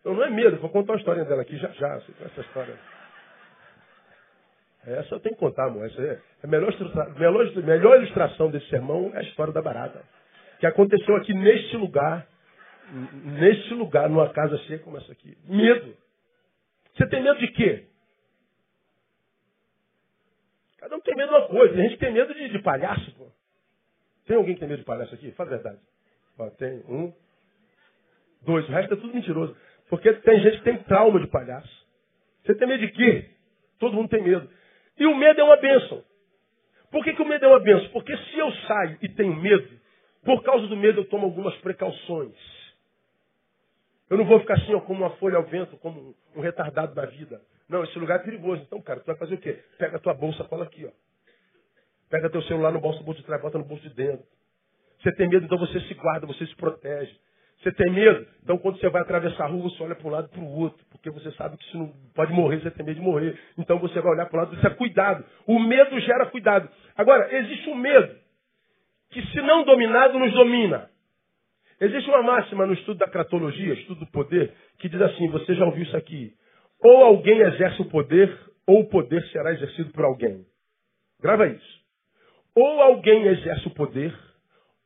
[0.00, 2.78] Então não é medo, vou contar a história dela aqui já já, essa história.
[4.86, 5.84] Essa eu tenho que contar, amor.
[5.86, 6.72] Essa é a melhor,
[7.18, 10.00] melhor, melhor ilustração desse sermão é a história da barata.
[10.60, 12.26] Que aconteceu aqui neste lugar,
[13.24, 15.36] neste lugar, numa casa cheia como essa aqui.
[15.44, 15.96] Medo.
[16.94, 17.88] Você tem medo de quê?
[20.86, 21.74] Cada um tem medo de uma coisa.
[21.74, 23.26] A gente tem medo de, de palhaço, pô.
[24.24, 25.32] Tem alguém que tem medo de palhaço aqui?
[25.32, 25.80] Fala a verdade.
[26.38, 27.12] Ó, tem um,
[28.42, 28.68] dois.
[28.68, 29.56] O resto é tudo mentiroso.
[29.90, 31.86] Porque tem gente que tem trauma de palhaço.
[32.44, 33.30] Você tem medo de quê?
[33.80, 34.48] Todo mundo tem medo.
[34.96, 36.04] E o medo é uma bênção.
[36.92, 37.88] Por que, que o medo é uma bênção?
[37.90, 39.68] Porque se eu saio e tenho medo,
[40.24, 42.36] por causa do medo eu tomo algumas precauções.
[44.08, 47.06] Eu não vou ficar assim, ó, como uma folha ao vento, como um retardado da
[47.06, 47.42] vida.
[47.68, 48.62] Não, esse lugar é perigoso.
[48.62, 49.58] Então, cara, tu vai fazer o quê?
[49.78, 50.90] Pega a tua bolsa, cola aqui, ó.
[52.08, 54.24] Pega teu celular no bolso, bolso de trás, bota no bolso de dentro.
[55.02, 57.14] Você tem medo, então você se guarda, você se protege.
[57.62, 58.26] Você tem medo?
[58.42, 60.58] Então, quando você vai atravessar a rua, você olha para um lado e para o
[60.58, 63.38] outro, porque você sabe que se não pode morrer, você tem medo de morrer.
[63.58, 65.24] Então, você vai olhar para o lado, isso é cuidado.
[65.46, 66.68] O medo gera cuidado.
[66.96, 68.14] Agora, existe um medo
[69.10, 70.90] que, se não dominado, nos domina.
[71.80, 75.64] Existe uma máxima no estudo da cratologia, estudo do poder, que diz assim: você já
[75.64, 76.34] ouviu isso aqui?
[76.82, 78.36] Ou alguém exerce o poder,
[78.66, 80.44] ou o poder será exercido por alguém.
[81.20, 81.80] Grava isso.
[82.54, 84.14] Ou alguém exerce o poder,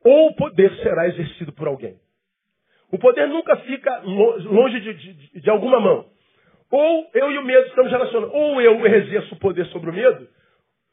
[0.04, 1.98] ou o poder será exercido por alguém.
[2.92, 6.06] O poder nunca fica longe de, de, de alguma mão.
[6.70, 8.34] Ou eu e o medo estamos relacionados.
[8.34, 10.28] Ou eu exerço o poder sobre o medo,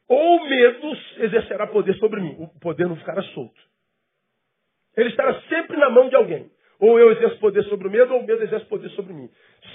[0.08, 2.36] ou o medo exercerá poder sobre mim.
[2.38, 3.60] O poder não ficará solto.
[4.96, 6.50] Ele estará sempre na mão de alguém.
[6.80, 9.28] Ou eu exerço poder sobre o medo, ou o medo exerce poder sobre mim.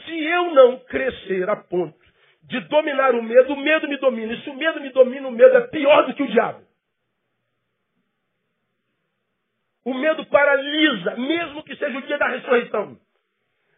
[0.05, 2.03] Se eu não crescer a ponto
[2.43, 4.33] de dominar o medo, o medo me domina.
[4.33, 6.61] E se o medo me domina, o medo é pior do que o diabo.
[9.85, 12.97] O medo paralisa, mesmo que seja o dia da ressurreição.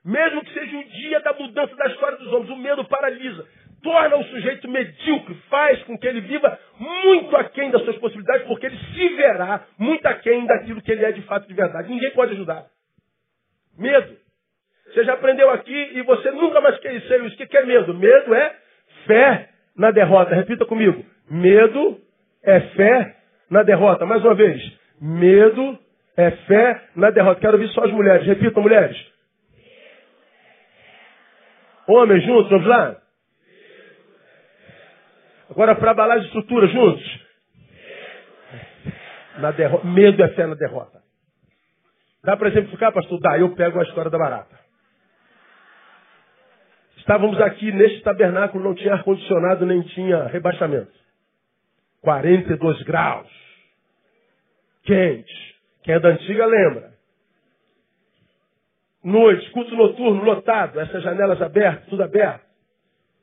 [0.03, 3.47] Mesmo que seja o dia da mudança da história dos homens, o medo paralisa.
[3.81, 8.67] Torna o sujeito medíocre, faz com que ele viva muito aquém das suas possibilidades, porque
[8.67, 11.89] ele se verá muito aquém daquilo que ele é de fato de verdade.
[11.89, 12.65] Ninguém pode ajudar.
[13.77, 14.24] Medo.
[14.95, 17.13] Você já aprendeu aqui e você nunca mais quer isso.
[17.13, 17.93] O que é medo?
[17.93, 18.55] Medo é
[19.05, 20.34] fé na derrota.
[20.34, 21.05] Repita comigo.
[21.29, 21.99] Medo
[22.41, 23.17] é fé
[23.51, 24.05] na derrota.
[24.05, 24.62] Mais uma vez.
[25.01, 25.77] Medo
[26.15, 27.41] é fé na derrota.
[27.41, 28.25] Quero ouvir só as mulheres.
[28.25, 28.95] Repita, mulheres.
[31.89, 32.95] Homens juntos, vamos lá?
[35.49, 37.25] Agora para abalar as estruturas juntos.
[39.39, 39.53] Na.
[39.84, 41.03] Medo é fé na derrota.
[42.23, 43.19] Dá para exemplificar, pastor?
[43.19, 43.38] Dá.
[43.38, 44.54] Eu pego a história da barata.
[47.05, 50.91] Estávamos aqui neste tabernáculo, não tinha ar-condicionado, nem tinha rebaixamento.
[52.01, 53.29] 42 graus.
[54.83, 55.55] Quente.
[55.83, 56.93] Quem é da antiga lembra.
[59.03, 62.43] Noite, culto noturno, lotado, essas janelas abertas, tudo aberto.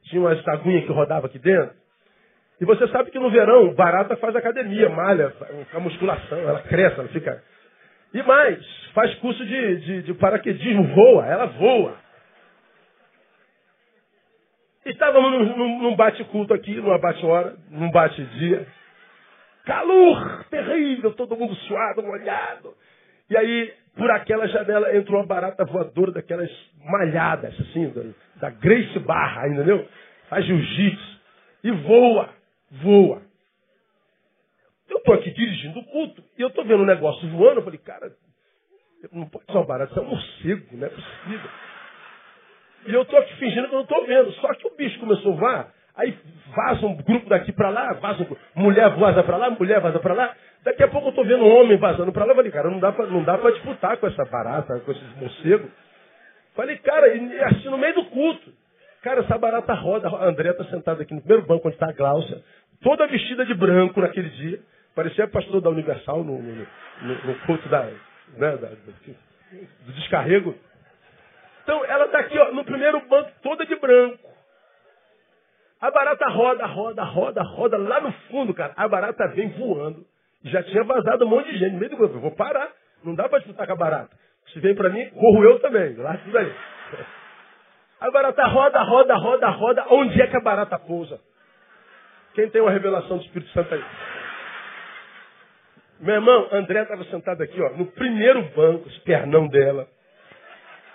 [0.05, 1.75] Tinha uma estaguinha que rodava aqui dentro.
[2.61, 5.35] E você sabe que no verão, barata faz academia, malha,
[5.75, 7.43] a musculação, ela cresce, ela fica.
[8.15, 8.65] E mais,
[8.95, 11.97] faz curso de, de, de paraquedismo, voa, ela voa.
[14.85, 18.67] Estávamos num, num, num bate-culto aqui, numa bate-hora, num bate-dia.
[19.65, 22.75] Calor terrível, todo mundo suado, molhado.
[23.31, 26.51] E aí, por aquela janela, entrou uma barata voadora daquelas
[26.85, 27.93] malhadas, assim,
[28.37, 29.87] da, Grace Barra, entendeu?
[30.29, 31.21] Faz jiu-jitsu.
[31.63, 32.29] E voa,
[32.83, 33.23] voa.
[34.91, 37.61] Eu estou aqui dirigindo o culto e eu estou vendo um negócio voando.
[37.61, 38.13] Eu falei, cara,
[39.13, 41.51] não pode ser uma barata, isso é um morcego, não é possível.
[42.87, 44.33] E eu estou aqui fingindo que eu não estou vendo.
[44.33, 45.69] Só que o bicho começou a voar.
[45.95, 46.17] Aí
[46.55, 48.61] vaza um grupo daqui para lá, vaza um...
[48.63, 50.35] mulher vaza para lá, mulher vaza para lá.
[50.65, 52.33] Daqui a pouco eu estou vendo um homem vazando para lá.
[52.33, 52.93] Eu falei, cara, não dá
[53.39, 55.71] para disputar com essa barata, com esses morcegos.
[56.55, 57.07] Falei, cara,
[57.47, 58.53] assim no meio do culto.
[59.03, 60.09] Cara, essa barata roda.
[60.09, 62.41] A André está sentada aqui no primeiro banco onde está a Gláucia,
[62.81, 64.61] toda vestida de branco naquele dia.
[64.95, 66.55] Parecia pastor da Universal no, no,
[67.03, 67.85] no, no culto da,
[68.37, 70.55] né, da, do descarrego.
[71.63, 74.33] Então, ela está aqui ó, no primeiro banco, toda de branco.
[75.81, 78.73] A barata roda, roda, roda, roda lá no fundo, cara.
[78.77, 80.05] A barata vem voando.
[80.45, 82.17] Já tinha vazado um monte de gente no meio do grupo.
[82.17, 82.71] Eu vou parar.
[83.03, 84.17] Não dá para disputar com a barata.
[84.53, 85.97] Se vem para mim, corro eu também.
[85.97, 86.53] Lá tudo aí.
[88.01, 89.87] A barata roda, roda, roda, roda.
[89.91, 91.21] Onde é que a barata pousa?
[92.35, 93.85] Quem tem uma revelação do Espírito Santo aí?
[96.01, 99.87] Meu irmão, André estava sentado aqui, ó, no primeiro banco, os pernão dela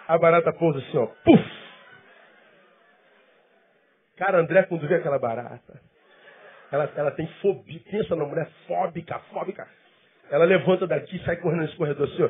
[0.08, 1.08] a barata pousa assim, ó.
[1.24, 1.58] Puf!
[4.18, 5.80] Cara, André, quando vê aquela barata,
[6.72, 9.68] ela, ela tem fobia, pensa na mulher fóbica, fóbica.
[10.32, 12.30] Ela levanta daqui e sai correndo nesse corredor assim, ó.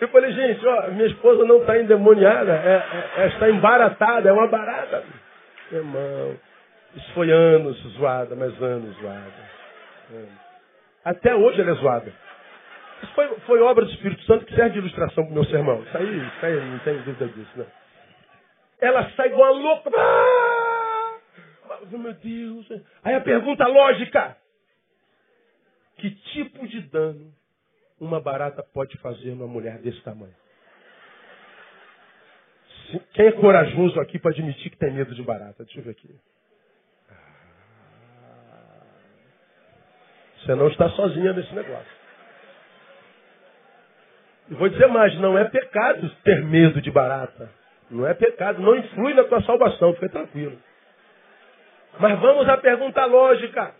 [0.00, 4.32] Eu falei, gente, ó, minha esposa não está endemoniada, é, é, é, está embaratada, é
[4.32, 5.02] uma barata.
[5.72, 6.36] Irmão,
[6.94, 9.32] isso foi anos zoada, mas anos zoada.
[10.12, 10.43] Anos.
[11.04, 12.12] Até hoje ela é zoada.
[13.02, 15.82] Isso foi, foi obra do Espírito Santo que serve de ilustração para o meu sermão.
[15.82, 17.66] Isso aí, isso aí, não tem dúvida disso, né?
[18.80, 19.90] Ela sai igual uma louca.
[19.96, 21.18] Ah!
[21.90, 22.66] Meu Deus.
[23.02, 24.36] Aí a pergunta lógica.
[25.96, 27.32] Que tipo de dano
[28.00, 30.34] uma barata pode fazer numa mulher desse tamanho?
[33.12, 35.64] Quem é corajoso aqui para admitir que tem medo de barata?
[35.64, 36.14] Deixa eu ver aqui.
[40.44, 42.04] Você não está sozinha nesse negócio.
[44.50, 47.50] E vou dizer mais, não é pecado ter medo de barata.
[47.90, 50.58] Não é pecado, não influi na tua salvação, fica tranquilo.
[51.98, 53.74] Mas vamos à pergunta lógica.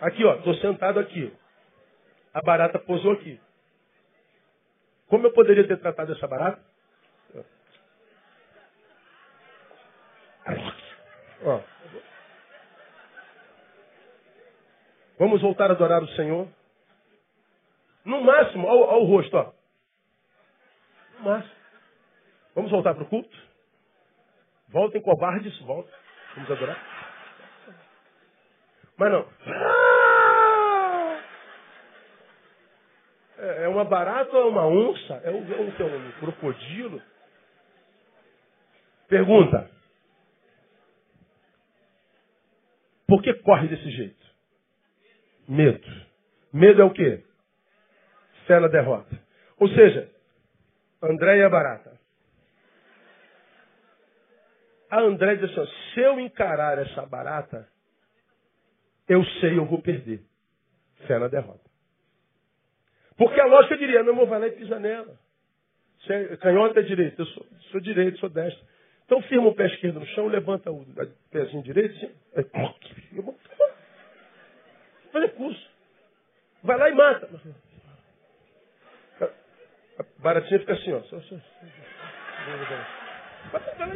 [0.00, 1.32] Aqui, ó, estou sentado aqui.
[2.34, 3.40] A barata pousou aqui.
[5.08, 6.60] Como eu poderia ter tratado essa barata?
[11.44, 11.60] Ó.
[15.18, 16.48] Vamos voltar a adorar o Senhor?
[18.04, 19.52] No máximo, olha o rosto, ó.
[21.18, 21.54] No máximo.
[22.54, 23.36] Vamos voltar para o culto?
[24.68, 25.92] Voltem covardes, voltem.
[26.34, 26.76] Vamos adorar.
[28.96, 29.28] Mas não.
[33.38, 35.14] É, é uma barata ou é uma onça?
[35.24, 37.02] É um, é um, é um crocodilo?
[39.08, 39.70] Pergunta.
[43.06, 44.17] Por que corre desse jeito?
[45.48, 45.88] Medo.
[46.52, 47.24] Medo é o quê?
[48.46, 49.18] Fé na derrota.
[49.58, 50.10] Ou seja,
[51.02, 51.98] André é barata.
[54.90, 57.68] A André diz assim, se eu encarar essa barata,
[59.08, 60.22] eu sei eu vou perder.
[61.06, 61.68] Fé na derrota.
[63.16, 65.18] Porque a lógica diria, meu irmão, vai lá e pisa nela.
[66.08, 68.64] É canhota é direito, eu sou, sou direito, sou destro.
[69.04, 70.86] Então firma o pé esquerdo no chão, levanta o
[71.30, 72.40] pezinho direito, assim, é,
[73.16, 73.34] eu vou
[75.12, 75.70] fazer curso.
[76.62, 77.28] Vai lá e mata.
[79.98, 81.00] A baratinha fica assim, ó.
[81.02, 81.36] Só, só,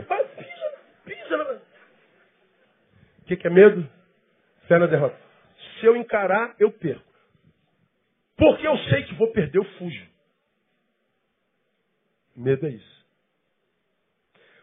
[0.09, 1.62] Vai, pisa, pisa.
[3.20, 3.88] O que, que é medo?
[4.66, 5.16] Fé na derrota.
[5.79, 7.12] Se eu encarar, eu perco.
[8.37, 10.07] Porque eu sei que vou perder, eu fujo.
[12.35, 13.07] Medo é isso.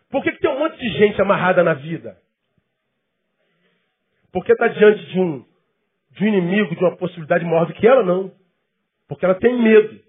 [0.09, 2.19] Por que, que tem um monte de gente amarrada na vida?
[4.31, 5.45] Porque está diante de um,
[6.11, 8.31] de um inimigo, de uma possibilidade maior do que ela, não.
[9.07, 9.99] Porque ela tem medo.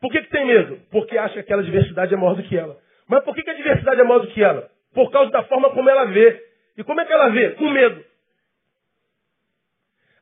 [0.00, 0.80] Por que, que tem medo?
[0.90, 2.78] Porque acha que aquela diversidade é maior do que ela.
[3.08, 4.70] Mas por que, que a diversidade é maior do que ela?
[4.94, 6.42] Por causa da forma como ela vê.
[6.76, 7.50] E como é que ela vê?
[7.52, 8.04] Com medo.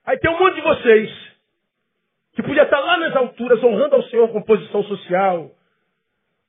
[0.04, 1.10] Aí tem um monte de vocês
[2.34, 5.50] que podia estar lá nas alturas honrando ao Senhor com posição social,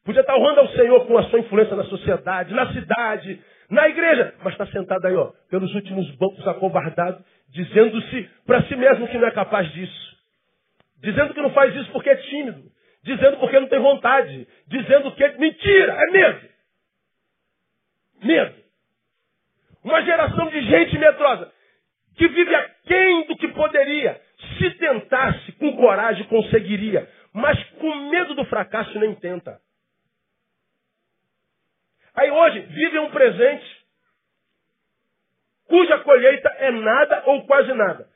[0.06, 4.34] podia estar honrando ao Senhor com a sua influência na sociedade, na cidade, na igreja,
[4.44, 9.28] mas está sentado aí, ó, pelos últimos bancos acovardado, dizendo-se para si mesmo que não
[9.28, 10.18] é capaz disso,
[11.02, 12.64] dizendo que não faz isso porque é tímido,
[13.04, 16.50] dizendo porque não tem vontade, dizendo que é mentira, é medo.
[18.24, 18.56] Medo.
[19.84, 21.52] Uma geração de gente medrosa
[22.18, 24.20] que vive aquém do que poderia.
[24.58, 27.08] Se tentasse, com coragem, conseguiria.
[27.32, 29.60] Mas com medo do fracasso nem tenta.
[32.18, 33.78] Aí hoje vive um presente
[35.68, 38.10] cuja colheita é nada ou quase nada.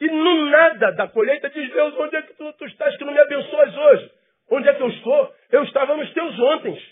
[0.00, 3.12] E no nada da colheita diz Deus, onde é que tu, tu estás que não
[3.12, 4.10] me abençoas hoje?
[4.50, 5.34] Onde é que eu estou?
[5.52, 6.82] Eu estava nos teus ontem.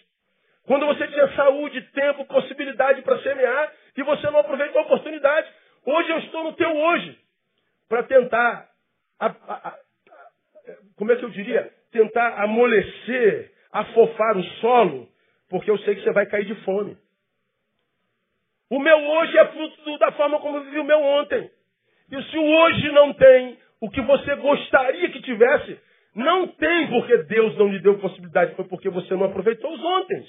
[0.66, 5.50] Quando você tinha saúde, tempo, possibilidade para semear e você não aproveitou a oportunidade.
[5.86, 7.18] Hoje eu estou no teu hoje
[7.88, 8.68] para tentar,
[9.18, 9.78] a, a, a,
[10.98, 11.72] como é que eu diria?
[11.90, 15.08] Tentar amolecer, afofar o solo,
[15.48, 16.96] porque eu sei que você vai cair de fome.
[18.70, 21.50] O meu hoje é fruto da forma como eu vivi o meu ontem.
[22.10, 25.80] E se o hoje não tem o que você gostaria que tivesse,
[26.14, 30.26] não tem porque Deus não lhe deu possibilidade, foi porque você não aproveitou os ontem.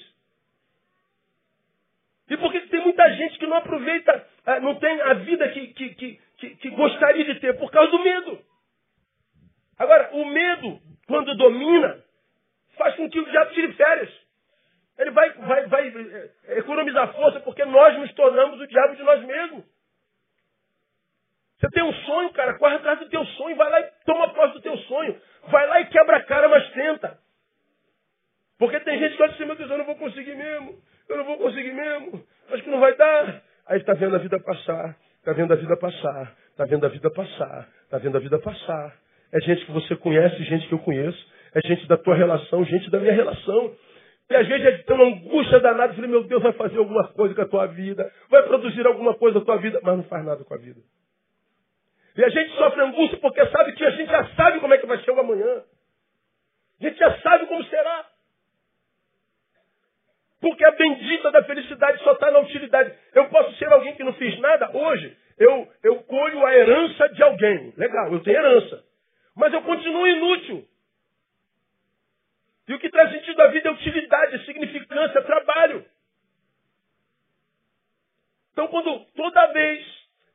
[2.30, 5.66] E por que tem muita gente que não aproveita, eh, não tem a vida que,
[5.68, 7.58] que, que, que, gostaria de ter?
[7.58, 8.38] Por causa do medo.
[9.76, 12.04] Agora, o medo, quando domina,
[12.76, 14.19] faz com que o diabo tire férias.
[15.00, 19.24] Ele vai, vai, vai eh, economizar força porque nós nos tornamos o diabo de nós
[19.24, 19.64] mesmos.
[21.58, 24.54] Você tem um sonho, cara, corre atrás do teu sonho, vai lá e toma posse
[24.54, 25.18] do teu sonho.
[25.48, 27.18] Vai lá e quebra a cara, mas tenta.
[28.58, 30.78] Porque tem gente que olha assim, meu Deus, eu não vou conseguir mesmo.
[31.08, 32.22] Eu não vou conseguir mesmo.
[32.50, 33.42] Acho que não vai dar.
[33.68, 34.96] Aí está vendo a vida passar.
[35.16, 36.36] Está vendo a vida passar.
[36.50, 37.68] Está vendo a vida passar.
[37.84, 38.96] Está vendo a vida passar.
[39.32, 42.90] é gente que você conhece, gente que eu conheço, é gente da tua relação, gente
[42.90, 43.74] da minha relação.
[44.30, 47.42] E às vezes é uma angústia danada, falei, meu Deus, vai fazer alguma coisa com
[47.42, 50.44] a tua vida, vai produzir alguma coisa com a tua vida, mas não faz nada
[50.44, 50.80] com a vida.
[52.16, 54.86] E a gente sofre angústia porque sabe que a gente já sabe como é que
[54.86, 55.64] vai ser o amanhã.
[56.80, 58.06] A gente já sabe como será.
[60.40, 62.94] Porque a bendita da felicidade só está na utilidade.
[63.14, 65.16] Eu posso ser alguém que não fiz nada hoje.
[65.38, 67.74] Eu, eu colho a herança de alguém.
[67.76, 68.84] Legal, eu tenho herança.
[69.36, 70.64] Mas eu continuo inútil.
[72.68, 75.84] E o que traz sentido à vida é utilidade, significância, trabalho.
[78.52, 79.86] Então, quando toda vez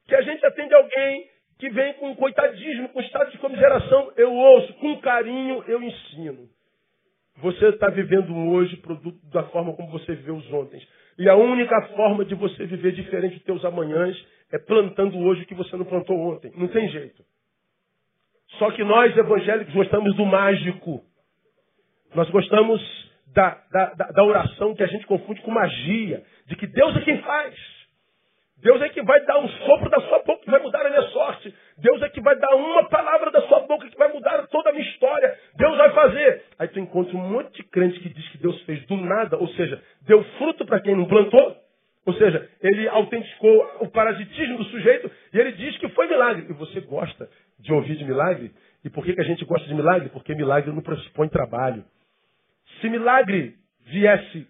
[0.08, 4.74] que a gente atende alguém que vem com coitadismo, com estado de comiseração, eu ouço,
[4.76, 6.50] com carinho eu ensino.
[7.38, 10.82] Você está vivendo hoje produto da forma como você viveu os ontem.
[11.18, 14.16] E a única forma de você viver diferente dos teus amanhãs
[14.52, 16.52] é plantando hoje o que você não plantou ontem.
[16.56, 17.24] Não tem jeito.
[18.58, 21.04] Só que nós, evangélicos, gostamos do mágico.
[22.16, 22.82] Nós gostamos
[23.34, 27.22] da, da, da, oração que a gente confunde com magia, de que Deus é quem
[27.22, 27.54] faz.
[28.58, 31.02] Deus é que vai dar um sopro da sua boca que vai mudar a minha
[31.10, 31.54] sorte.
[31.78, 34.74] Deus é que vai dar uma palavra da sua boca que vai mudar toda a
[34.74, 35.38] minha história.
[35.58, 36.44] Deus vai fazer.
[36.58, 39.50] Aí tu encontra um monte de crente que diz que Deus fez do nada, ou
[39.50, 41.58] seja, deu fruto para quem não plantou.
[42.06, 46.46] Ou seja, ele autenticou o parasitismo do sujeito e ele diz que foi milagre.
[46.50, 48.54] E você gosta de ouvir de milagre?
[48.86, 50.10] E por que, que a gente gosta de milagre?
[50.10, 51.84] Porque milagre não pressupõe trabalho.
[52.82, 53.56] Se milagre
[53.86, 54.48] viesse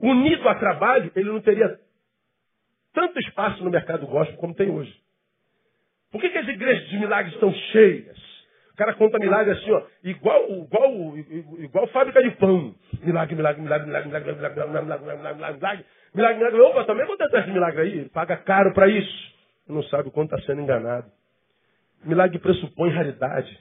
[0.00, 1.78] unido a trabalho, ele não teria
[2.92, 4.94] tanto espaço no mercado gospel como tem hoje.
[6.10, 8.32] Por que, que as igrejas de milagres estão cheias?
[8.72, 11.16] O cara conta milagre assim, ó, igual, igual,
[11.58, 12.74] igual fábrica de pão.
[13.02, 15.84] Milagre, milagre, milagre, milagre, milagre, milagre, milagre, milagre, milagre, milagre,
[16.14, 16.60] milagre, milagre.
[16.60, 18.08] Opa, também esse milagre aí.
[18.10, 19.32] Paga caro para isso.
[19.68, 21.10] Não sabe o quanto está sendo enganado.
[22.04, 23.58] Milagre pressupõe raridade.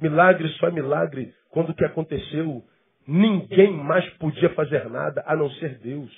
[0.00, 2.64] Milagre só é milagre quando o que aconteceu,
[3.06, 6.10] ninguém mais podia fazer nada a não ser Deus.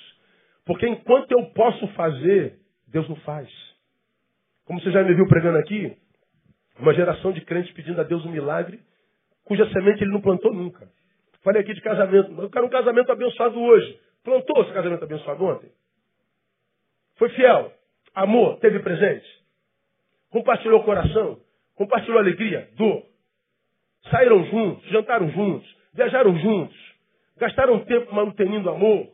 [0.65, 3.49] Porque enquanto eu posso fazer, Deus não faz.
[4.65, 5.97] Como você já me viu pregando aqui,
[6.79, 8.79] uma geração de crentes pedindo a Deus um milagre,
[9.43, 10.87] cuja semente ele não plantou nunca.
[11.43, 12.41] Falei aqui de casamento.
[12.41, 13.99] Eu quero um casamento abençoado hoje.
[14.23, 15.69] Plantou esse casamento abençoado ontem?
[17.17, 17.73] Foi fiel.
[18.15, 19.27] Amor, teve presente.
[20.29, 21.39] Compartilhou coração.
[21.75, 23.03] Compartilhou alegria, dor.
[24.09, 26.77] Saíram juntos, jantaram juntos, viajaram juntos,
[27.37, 29.09] gastaram tempo manutendo amor.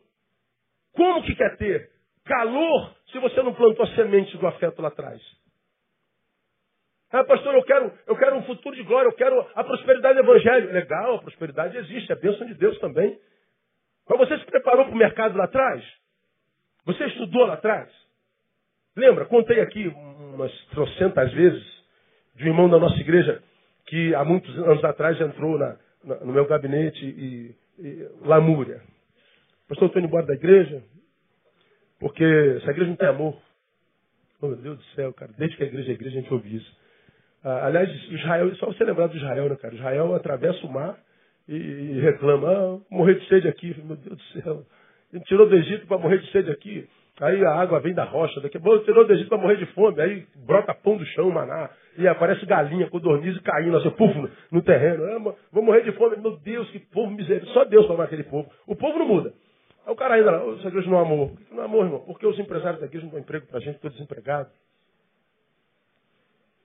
[0.94, 1.90] Como que quer ter
[2.26, 5.22] calor se você não plantou a semente do afeto lá atrás?
[7.12, 10.24] Ah, pastor, eu quero, eu quero um futuro de glória, eu quero a prosperidade do
[10.24, 10.72] evangelho.
[10.72, 13.20] Legal, a prosperidade existe, é bênção de Deus também.
[14.08, 15.84] Mas você se preparou para o mercado lá atrás?
[16.86, 17.90] Você estudou lá atrás?
[18.96, 21.64] Lembra, contei aqui umas trocentas vezes
[22.36, 23.42] de um irmão da nossa igreja
[23.90, 28.82] que há muitos anos atrás entrou na, na, no meu gabinete e, e lamúria.
[29.68, 30.84] Pastor, eu estou indo embora da igreja
[32.00, 33.36] porque essa igreja não tem amor.
[34.42, 35.32] Oh, meu Deus do céu, cara.
[35.38, 36.78] Desde que a igreja é igreja, a gente ouve isso.
[37.44, 39.76] Ah, aliás, Israel, só você lembrar do Israel, né, cara?
[39.76, 40.98] Israel atravessa o mar
[41.48, 43.76] e, e reclama, ah, morrer de sede aqui.
[43.84, 44.66] Meu Deus do céu.
[45.12, 46.88] Gente tirou do Egito para morrer de sede aqui.
[47.20, 49.66] Aí a água vem da rocha, daqui a pouco tirou do Egito para morrer de
[49.74, 51.70] fome, aí brota pão do chão, maná,
[52.00, 55.04] e aparece galinha, codorniz caindo, assim, puf, no, no terreno.
[55.04, 56.16] Ah, vou morrer de fome.
[56.18, 57.48] Meu Deus, que povo miserável.
[57.50, 58.50] Só Deus para aquele povo.
[58.66, 59.34] O povo não muda.
[59.86, 61.30] Aí o cara ainda lá, essa igreja não amou.
[61.30, 62.00] Por que não amou, irmão?
[62.00, 64.50] Porque os empresários da igreja não dão emprego para a gente, estou desempregado.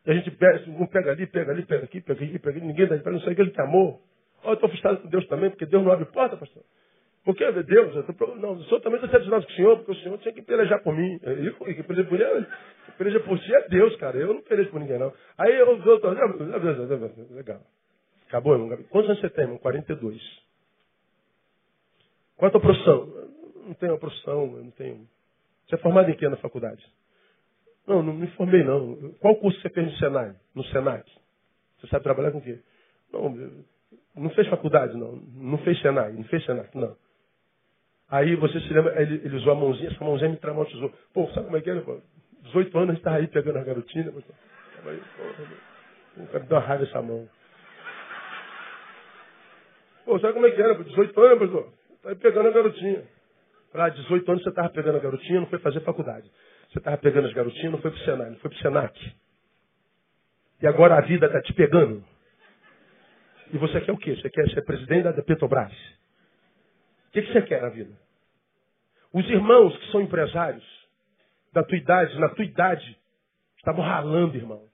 [0.07, 2.87] E a gente pega, um pega ali, pega ali, pega aqui, pega aqui, pega ninguém
[2.87, 4.01] dá emprego, não sei o que ele tem amor.
[4.45, 6.62] Eu estou frustrado com Deus também, porque Deus não abre porta, pastor.
[7.25, 10.03] Porque Deus, eu tô, não, o senhor também está decepcionado com o senhor, porque o
[10.03, 11.18] senhor tinha que pelejar por mim.
[11.66, 12.47] E que peleja por ele,
[12.99, 14.18] peleja por si é Deus, cara.
[14.18, 15.11] Eu não pelejo por ninguém, não.
[15.39, 16.01] Aí eu, eu
[17.31, 17.62] legal.
[18.29, 18.77] Acabou, irmão.
[18.91, 19.59] Quantos anos você tem, irmão?
[19.59, 20.20] 42.
[22.37, 23.07] Qual é a tua profissão?
[23.66, 25.09] Não tenho uma profissão, não tenho.
[25.66, 26.85] Você é formado em quê na faculdade?
[27.87, 29.14] Não, não me formei, não.
[29.20, 30.35] Qual curso você fez no Senai?
[30.55, 31.11] No Senac?
[31.81, 32.61] Você sabe trabalhar com o quê?
[33.11, 33.35] Não,
[34.14, 35.16] não fez faculdade, não.
[35.16, 36.95] Não fez Senai, não fez Senac, não.
[38.11, 40.93] Aí você se lembra, ele, ele usou a mãozinha, essa mãozinha me traumatizou.
[41.13, 41.83] Pô, sabe como é que é?
[42.43, 44.13] 18 anos a gente aí pegando a garotinha.
[44.87, 47.29] Aí, pô, cara, deu uma raiva essa mão.
[50.05, 50.75] Pô, sabe como é que era?
[50.75, 51.73] 18 anos, pastor.
[52.03, 53.03] Tá aí pegando a garotinha.
[53.73, 56.31] Para 18 anos você estava pegando a garotinha, não foi fazer faculdade.
[56.71, 59.15] Você estava pegando as garotinhas, não foi para o Senai, não foi para o Senac.
[60.63, 62.05] E agora a vida está te pegando.
[63.53, 64.15] E você quer o quê?
[64.17, 65.73] Você quer ser presidente da Petrobras?
[67.15, 67.93] O que, que você quer na vida?
[69.12, 70.65] Os irmãos que são empresários,
[71.53, 72.99] da tua idade, na tua idade,
[73.57, 74.65] estavam ralando, irmão.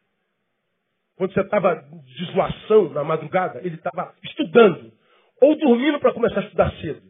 [1.17, 4.91] quando você estava de zoação na madrugada, ele estava estudando.
[5.43, 7.03] Ou dormindo para começar a estudar cedo.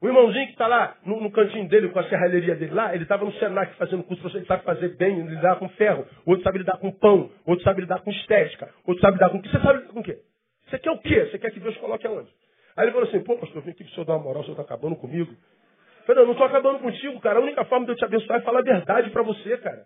[0.00, 3.02] O irmãozinho que está lá no, no, cantinho dele, com a serralheria dele lá, ele
[3.02, 6.78] estava no Senac fazendo curso, ele sabe fazer bem, lidar com ferro, outro sabe lidar
[6.78, 9.50] com pão, outro sabe lidar com estética, outro sabe lidar com o quê?
[9.50, 10.22] Você sabe lidar com o quê?
[10.70, 11.26] Você quer o quê?
[11.26, 12.30] Você quer que Deus coloque aonde?
[12.78, 14.44] Aí ele falou assim, pô, pastor, vim aqui para o senhor dar uma moral, o
[14.44, 15.32] senhor está acabando comigo.
[15.32, 17.40] Eu falei, não, não estou acabando contigo, cara.
[17.40, 19.84] A única forma de eu te abençoar é falar a verdade para você, cara.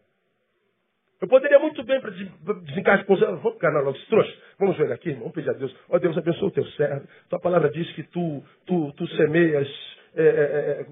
[1.19, 4.37] Eu poderia muito bem para desencaixar com Vamos ficar na logo, trouxa.
[4.59, 5.75] Vamos ver aqui, vamos pedir a Deus.
[5.89, 7.09] Ó oh, Deus, abençoa o teu servo.
[7.31, 9.69] Tua palavra diz que tu, tu, tu semeias
[10.15, 10.87] é, é, é,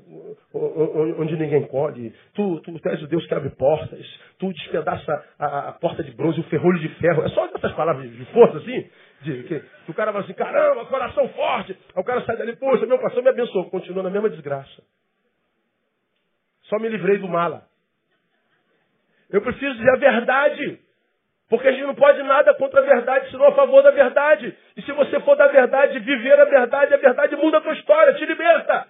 [1.18, 2.14] onde ninguém colhe.
[2.32, 4.06] Tu, tu, tu és o Deus que abre portas.
[4.38, 7.22] Tu despedaça a, a porta de bronze, o ferrolho de ferro.
[7.24, 8.88] É só essas palavras de força, assim.
[9.22, 11.72] Que, que o cara fala assim, caramba, coração forte.
[11.94, 13.68] Aí o cara sai dali, poxa, meu pastor me abençoou.
[13.70, 14.82] Continua na mesma desgraça.
[16.62, 17.66] Só me livrei do mala.
[19.28, 20.80] Eu preciso dizer a verdade.
[21.50, 24.56] Porque a gente não pode nada contra a verdade, senão a favor da verdade.
[24.76, 28.14] E se você for da verdade, viver a verdade, a verdade muda a tua história,
[28.14, 28.86] te liberta.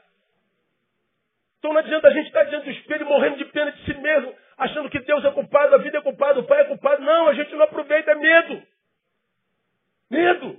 [1.59, 4.35] Então não adianta a gente estar diante do espelho morrendo de pena de si mesmo,
[4.59, 7.03] achando que Deus é culpado, a vida é culpada, o pai é culpado.
[7.03, 8.63] Não, a gente não aproveita, é medo.
[10.11, 10.57] Medo.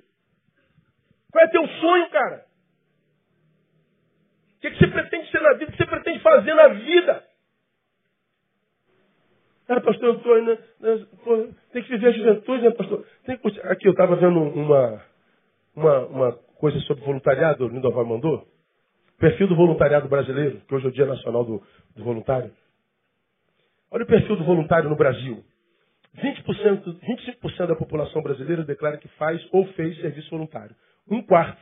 [1.31, 2.45] Qual é teu sonho, cara?
[4.57, 5.65] O que, que você pretende ser na vida?
[5.65, 7.23] O que você pretende fazer na vida?
[9.67, 10.55] Ah, pastor, eu estou ainda.
[10.79, 11.07] Né,
[11.71, 13.05] tem que viver a juventude, né, pastor?
[13.25, 13.61] Tem que...
[13.61, 15.01] Aqui eu estava vendo uma,
[15.75, 18.47] uma, uma coisa sobre voluntariado, o Lindoval mandou.
[19.17, 21.63] Perfil do voluntariado brasileiro, que hoje é o Dia Nacional do,
[21.95, 22.51] do Voluntário.
[23.91, 25.43] Olha o perfil do voluntário no Brasil.
[26.17, 30.75] 20%, 25% da população brasileira declara que faz ou fez serviço voluntário.
[31.09, 31.61] Um quarto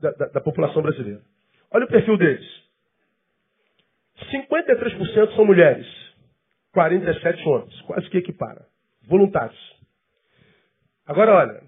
[0.00, 1.22] da, da, da população brasileira.
[1.70, 2.46] Olha o perfil deles.
[4.32, 5.86] 53% são mulheres,
[6.72, 8.66] 47 homens, quase que equipara.
[9.06, 9.76] Voluntários.
[11.06, 11.62] Agora olha,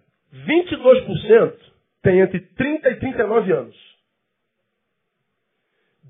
[0.46, 1.54] 22%
[2.02, 3.88] tem entre 30 e 39 anos.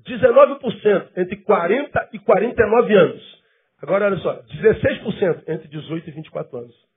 [0.05, 3.38] 19% entre 40 e 49 anos.
[3.81, 6.89] Agora olha só, 16% entre 18 e 24 anos.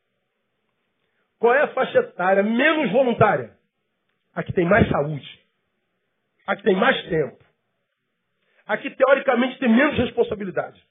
[1.38, 3.56] Qual é a faixa etária menos voluntária?
[4.34, 5.40] A que tem mais saúde.
[6.46, 7.44] A que tem mais tempo.
[8.66, 10.82] A que teoricamente tem menos responsabilidade.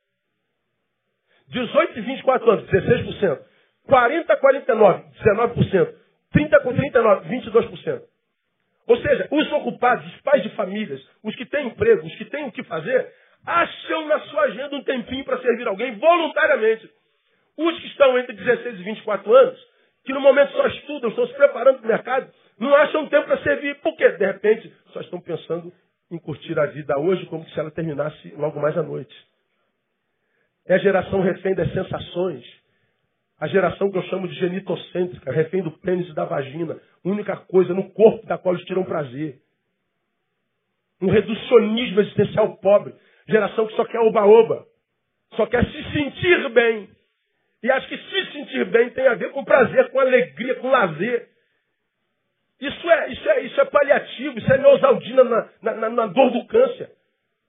[1.48, 3.46] 18 e 24 anos, 16%.
[3.86, 5.96] 40 a 49, 19%.
[6.32, 8.02] 30 com 39, 22%.
[8.88, 12.46] Ou seja, os ocupados, os pais de famílias, os que têm emprego, os que têm
[12.46, 13.14] o que fazer,
[13.46, 16.90] acham na sua agenda um tempinho para servir alguém voluntariamente.
[17.58, 19.60] Os que estão entre 16 e 24 anos,
[20.06, 23.42] que no momento só estudam, estão se preparando para o mercado, não acham tempo para
[23.44, 23.76] servir.
[23.82, 24.10] Por quê?
[24.12, 25.72] De repente, só estão pensando
[26.12, 29.16] em curtir a vida hoje como se ela terminasse logo mais à noite.
[30.66, 32.46] É a geração refém das sensações.
[33.40, 36.80] A geração que eu chamo de genitocêntrica, refém do pênis e da vagina.
[37.04, 39.40] Única coisa no corpo da qual eles tiram prazer.
[41.02, 42.94] Um reducionismo existencial pobre.
[43.32, 44.66] Geração que só quer oba-oba.
[45.36, 46.90] Só quer se sentir bem.
[47.64, 51.30] E acho que se sentir bem tem a ver com prazer, com alegria, com lazer.
[52.60, 56.46] Isso é, isso é, isso é paliativo, isso é neosaldina na, na, na dor do
[56.46, 56.92] câncer.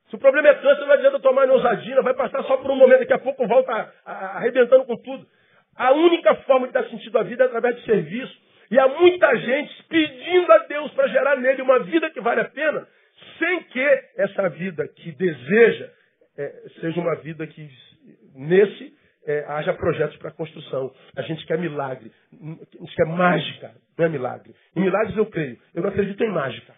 [0.09, 3.01] Se o problema é câncer, não adianta tomar neosaldina, vai passar só por um momento,
[3.01, 5.26] daqui a pouco volta arrebentando com tudo.
[5.76, 8.43] A única forma de dar sentido à vida é através de serviço.
[8.70, 12.49] E há muita gente pedindo a Deus para gerar nele uma vida que vale a
[12.49, 12.87] pena,
[13.39, 15.90] sem que essa vida que deseja
[16.36, 17.68] é, seja uma vida que
[18.34, 18.94] nesse
[19.26, 20.92] é, haja projetos para construção.
[21.16, 24.54] A gente quer milagre, a gente quer mágica, não é milagre.
[24.74, 26.74] Em milagres eu creio, eu não acredito em mágica.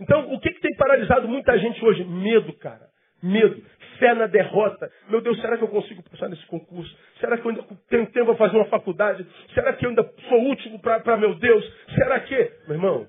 [0.00, 2.04] Então, o que, que tem paralisado muita gente hoje?
[2.04, 2.90] Medo, cara.
[3.22, 3.62] Medo
[4.02, 4.90] fé na derrota.
[5.08, 6.92] Meu Deus, será que eu consigo passar nesse concurso?
[7.20, 9.24] Será que eu ainda tenho tempo para fazer uma faculdade?
[9.54, 11.64] Será que eu ainda sou útil para meu Deus?
[11.94, 12.34] Será que.
[12.66, 13.06] Meu irmão,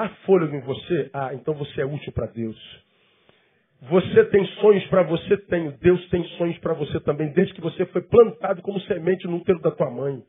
[0.00, 1.10] há fôlego em você?
[1.12, 2.56] Ah, então você é útil para Deus.
[3.82, 5.36] Você tem sonhos para você?
[5.36, 5.72] Tenho.
[5.78, 9.60] Deus tem sonhos para você também, desde que você foi plantado como semente no útero
[9.60, 10.22] da tua mãe.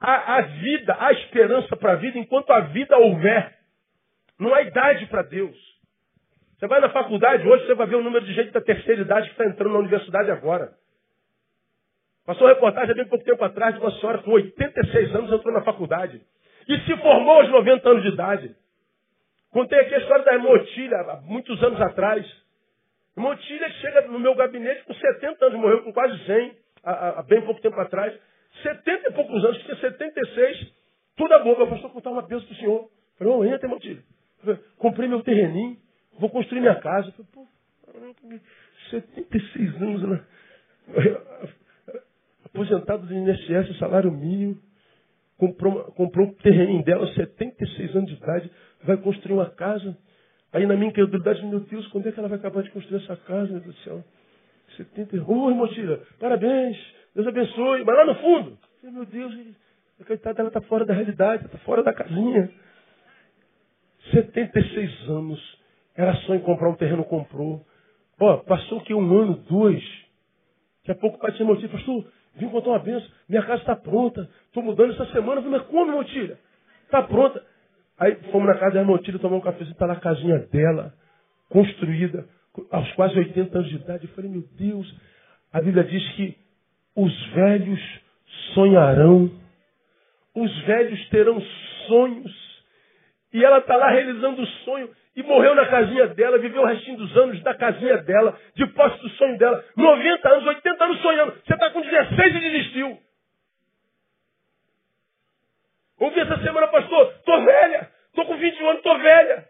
[0.00, 3.58] Há, há vida, há esperança para a vida enquanto a vida houver.
[4.38, 5.56] Não há idade para Deus.
[6.58, 9.26] Você vai na faculdade hoje, você vai ver o número de gente da terceira idade
[9.26, 10.72] que está entrando na universidade agora.
[12.24, 15.52] Passou uma reportagem há bem pouco tempo atrás de uma senhora com 86 anos entrou
[15.52, 16.20] na faculdade.
[16.72, 18.56] E se formou aos 90 anos de idade.
[19.50, 22.24] Contei aqui a história da irmã Otília, há muitos anos atrás.
[23.14, 27.22] A irmã Otília chega no meu gabinete com 70 anos, morreu com quase 100, há,
[27.28, 28.18] bem pouco tempo atrás.
[28.62, 30.72] 70 e poucos anos, tinha 76,
[31.14, 31.34] toda.
[31.34, 32.90] Eu falei, contar uma bênção do senhor.
[33.18, 34.02] Falei, ô, entra, irmã Otília.
[34.78, 35.76] Comprei meu terreninho,
[36.18, 37.12] Vou construir minha casa.
[37.12, 37.46] Falei, pô,
[38.90, 40.24] 76 anos, né?
[42.46, 44.58] aposentado do INSS, salário mínimo,
[45.42, 48.48] comprou, comprou um terreno dela, 76 anos de idade,
[48.84, 49.98] vai construir uma casa.
[50.52, 53.16] Aí na minha incredulidade, meu Deus, quando é que ela vai acabar de construir essa
[53.16, 54.04] casa, meu Deus do céu?
[54.76, 55.16] 70.
[55.24, 56.76] Ô, irmão Tira, parabéns,
[57.12, 57.84] Deus abençoe.
[57.84, 59.36] Mas lá no fundo, meu Deus,
[60.00, 62.48] a coitada dela está fora da realidade, está fora da casinha.
[64.12, 65.58] 76 anos.
[65.96, 67.66] Era sonho em comprar um terreno, comprou.
[68.20, 69.82] Ó, passou que um ano, dois.
[70.80, 72.06] Daqui a pouco o pai tinha motivo, pastor,
[72.36, 75.40] vim contar uma benção, minha casa está pronta, estou mudando essa semana.
[75.40, 76.38] Eu falei, mas como, Motilha?
[76.84, 77.42] Está pronta.
[77.98, 80.94] Aí fomos na casa da Motilha tomar um cafezinho, está na casinha dela,
[81.48, 82.26] construída,
[82.70, 84.04] aos quase 80 anos de idade.
[84.06, 84.94] Eu falei, meu Deus,
[85.52, 86.36] a Bíblia diz que
[86.96, 87.80] os velhos
[88.54, 89.30] sonharão,
[90.34, 91.40] os velhos terão
[91.86, 92.42] sonhos.
[93.32, 96.96] E ela está lá realizando o sonho e morreu na casinha dela, viveu o restinho
[96.96, 99.62] dos anos da casinha dela, de posse do sonho dela.
[99.76, 101.32] 90 anos, 80 anos sonhando.
[101.44, 102.98] Você está com 16 e desistiu.
[105.98, 109.48] Ouvi essa semana, pastor, estou velha, estou com 21 anos, estou velha.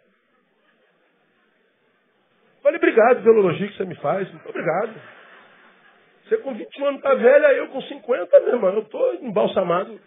[2.63, 4.31] Falei, obrigado pelo elogio que você me faz.
[4.31, 4.95] Muito obrigado.
[6.25, 8.73] Você com 21 anos está velha, eu com 50, meu irmão.
[8.75, 10.01] Eu estou embalsamado.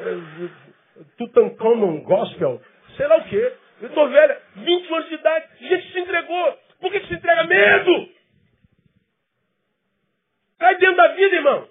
[0.00, 2.60] É, Tutankhamon Gospel.
[2.96, 3.52] Sei lá o quê.
[3.80, 5.46] Eu estou velha, 21 anos de idade.
[5.60, 6.58] Gente se entregou.
[6.80, 7.44] Por que, se entrega?
[7.44, 8.08] Medo!
[10.58, 11.68] Cai dentro da vida, irmão.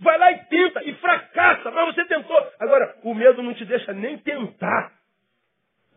[0.00, 2.36] Vai lá e tenta e fracassa, mas você tentou.
[2.58, 4.92] Agora, o medo não te deixa nem tentar.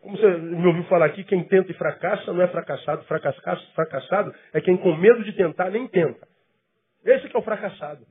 [0.00, 3.02] Como você me ouviu falar aqui, quem tenta e fracassa não é fracassado.
[3.04, 6.28] Fracassado, fracassado é quem com medo de tentar nem tenta.
[7.04, 8.06] Esse que é o fracassado.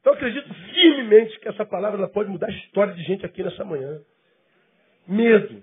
[0.00, 3.64] Então acredito firmemente que essa palavra ela pode mudar a história de gente aqui nessa
[3.64, 4.00] manhã.
[5.08, 5.62] Medo.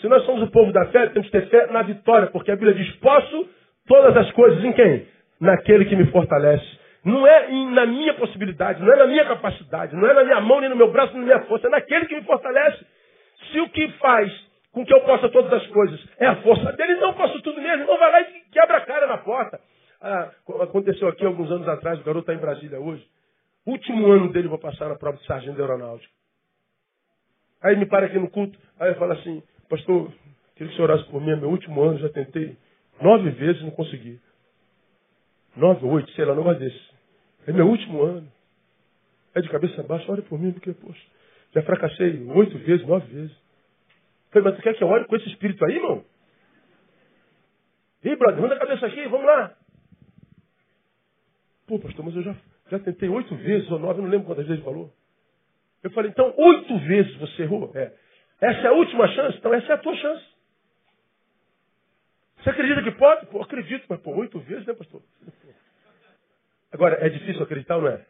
[0.00, 2.56] Se nós somos o povo da fé, temos que ter fé na vitória, porque a
[2.56, 3.48] Bíblia diz: posso
[3.86, 5.06] todas as coisas em quem?
[5.40, 6.78] Naquele que me fortalece.
[7.04, 10.60] Não é na minha possibilidade, não é na minha capacidade, não é na minha mão,
[10.60, 12.84] nem no meu braço, nem na minha força, é naquele que me fortalece.
[13.50, 14.30] Se o que faz
[14.72, 17.60] com que eu possa todas as coisas é a força dele, então eu posso tudo
[17.60, 17.84] mesmo.
[17.84, 19.60] Então vai lá e quebra a cara na porta.
[20.00, 23.04] Ah, aconteceu aqui alguns anos atrás, o garoto está em Brasília hoje.
[23.66, 26.17] Último ano dele, vou passar na prova de sargento aeronáutico.
[27.62, 30.12] Aí me para aqui no culto, aí fala assim, pastor,
[30.54, 32.56] queria que você orasse por mim, é meu último ano, já tentei
[33.00, 34.20] nove vezes não consegui.
[35.56, 36.90] Nove, oito, sei lá, não gosto desse.
[37.46, 38.30] É meu último ano.
[39.34, 41.02] É de cabeça baixa, ore por mim, porque, poxa,
[41.52, 43.36] já fracassei oito vezes, nove vezes.
[44.30, 46.04] Falei, mas tu quer que eu ore com esse espírito aí, irmão?
[48.04, 49.56] Ih, brother, manda a cabeça aqui, vamos lá.
[51.66, 52.36] Pô, pastor, mas eu já,
[52.70, 54.92] já tentei oito vezes ou nove, não lembro quantas vezes falou.
[55.82, 57.70] Eu falei, então oito vezes você errou?
[57.74, 57.92] É.
[58.40, 59.38] Essa é a última chance?
[59.38, 60.24] Então essa é a tua chance.
[62.38, 63.26] Você acredita que pode?
[63.26, 65.02] Pô, acredito, mas pô, oito vezes, né, pastor?
[66.72, 68.04] Agora, é difícil acreditar não é?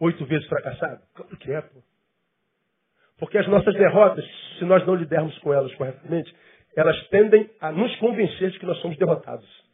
[0.00, 1.02] Oito vezes fracassado?
[1.14, 1.82] Claro que é, pô.
[3.18, 4.24] Porque as nossas derrotas,
[4.58, 6.32] se nós não lidermos com elas corretamente,
[6.76, 9.67] elas tendem a nos convencer de que nós somos derrotados.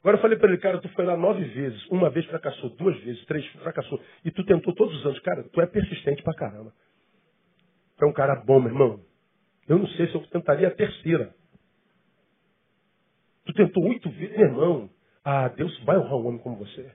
[0.00, 2.98] Agora eu falei para ele, cara, tu foi lá nove vezes, uma vez fracassou, duas
[3.00, 5.20] vezes, três fracassou, e tu tentou todos os anos.
[5.20, 6.72] Cara, tu é persistente pra caramba.
[7.98, 9.00] Tu é um cara bom, meu irmão.
[9.68, 11.34] Eu não sei se eu tentaria a terceira.
[13.44, 14.90] Tu tentou oito vezes, meu irmão.
[15.22, 16.90] Ah, Deus vai honrar um homem como você.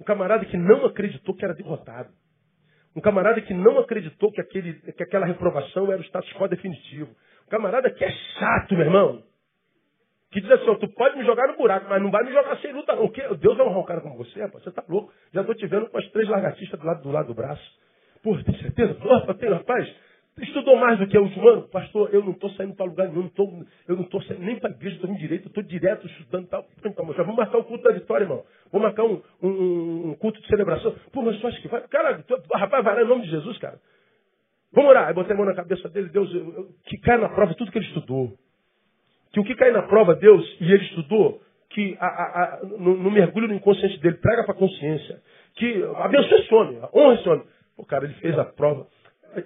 [0.00, 2.12] Um camarada que não acreditou que era derrotado.
[2.94, 7.10] Um camarada que não acreditou que, aquele, que aquela reprovação era o status quo definitivo.
[7.46, 9.24] Um camarada que é chato, meu irmão.
[10.34, 12.72] Que diz assim, tu pode me jogar no buraco, mas não vai me jogar sem
[12.72, 13.04] luta não.
[13.04, 13.22] O quê?
[13.38, 14.64] Deus vai honrar um cara como você, rapaz.
[14.64, 15.12] Você tá louco.
[15.32, 17.62] Já estou te vendo com as três lagartixas do lado do, lado do braço.
[18.20, 18.98] Pô, tem certeza?
[19.00, 19.88] Opa, tem, rapaz.
[20.38, 21.68] Estudou mais do que o último ano?
[21.68, 23.44] Pastor, eu não estou saindo para lugar nenhum, tô,
[23.86, 26.66] eu não estou saindo nem para a igreja, estou indo direito, estou direto estudando tal.
[26.84, 28.42] Então, já vamos marcar o culto da vitória, irmão.
[28.72, 30.96] Vou marcar um, um, um culto de celebração.
[31.12, 31.86] Pô, mas tu acha que vai?
[31.86, 33.78] Cara, tu, rapaz, vai lá em nome de Jesus, cara.
[34.72, 35.06] Vamos orar.
[35.06, 37.70] Aí botei a mão na cabeça dele, Deus, eu, eu, que cai na prova tudo
[37.70, 38.36] que ele estudou.
[39.34, 42.96] Que o que cai na prova, Deus, e ele estudou, que a, a, a, no,
[42.96, 45.20] no, mergulho no inconsciente dele, prega para a consciência.
[45.56, 47.44] Que abençoe esse homem, honra esse homem.
[47.76, 48.86] Pô, cara, ele fez a prova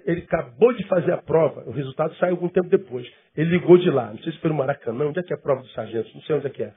[0.05, 3.11] ele acabou de fazer a prova, o resultado saiu algum tempo depois.
[3.35, 5.39] Ele ligou de lá, não sei se foi no Maracanã, onde é que é a
[5.39, 6.73] prova do sargento, não sei onde é que é.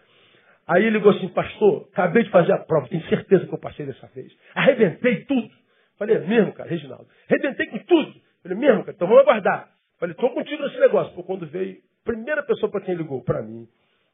[0.67, 3.85] Aí ele ligou assim, pastor, acabei de fazer a prova, tenho certeza que eu passei
[3.85, 4.33] dessa vez.
[4.55, 5.51] Arrebentei tudo.
[5.99, 7.07] Falei, é mesmo, cara, Reginaldo.
[7.29, 8.15] Arrebentei com tudo.
[8.43, 9.69] Falei, mesmo, cara, então vamos aguardar.
[9.99, 11.15] Falei, estou contigo nesse negócio.
[11.15, 13.67] Pô, quando veio, primeira pessoa para quem ligou, para mim.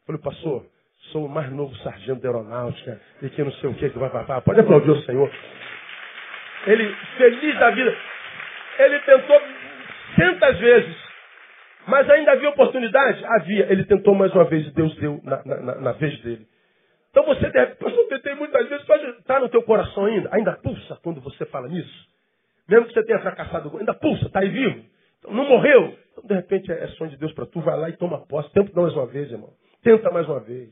[0.07, 0.67] Falei, pastor,
[1.13, 4.11] sou o mais novo sargento da aeronáutica, e que não sei o que, que vai
[4.11, 4.43] papar.
[4.43, 5.31] Pode aplaudir o Senhor.
[6.67, 7.97] Ele, feliz da vida.
[8.79, 9.41] Ele tentou
[10.17, 10.97] centas vezes.
[11.87, 13.25] Mas ainda havia oportunidade?
[13.25, 13.73] Havia.
[13.73, 16.47] Ele tentou mais uma vez e Deus deu na, na, na vez dele.
[17.11, 18.87] Então você deve, pastor, tem muitas vezes,
[19.19, 22.09] está no teu coração ainda, ainda pulsa quando você fala nisso.
[22.69, 24.85] Mesmo que você tenha fracassado, ainda pulsa, está aí vivo.
[25.19, 25.97] Então, não morreu.
[26.13, 27.61] Então, de repente, é sonho de Deus para tu.
[27.61, 28.53] Vai lá e toma posse.
[28.53, 29.53] Tenta mais uma vez, irmão.
[29.83, 30.71] Tenta mais uma vez.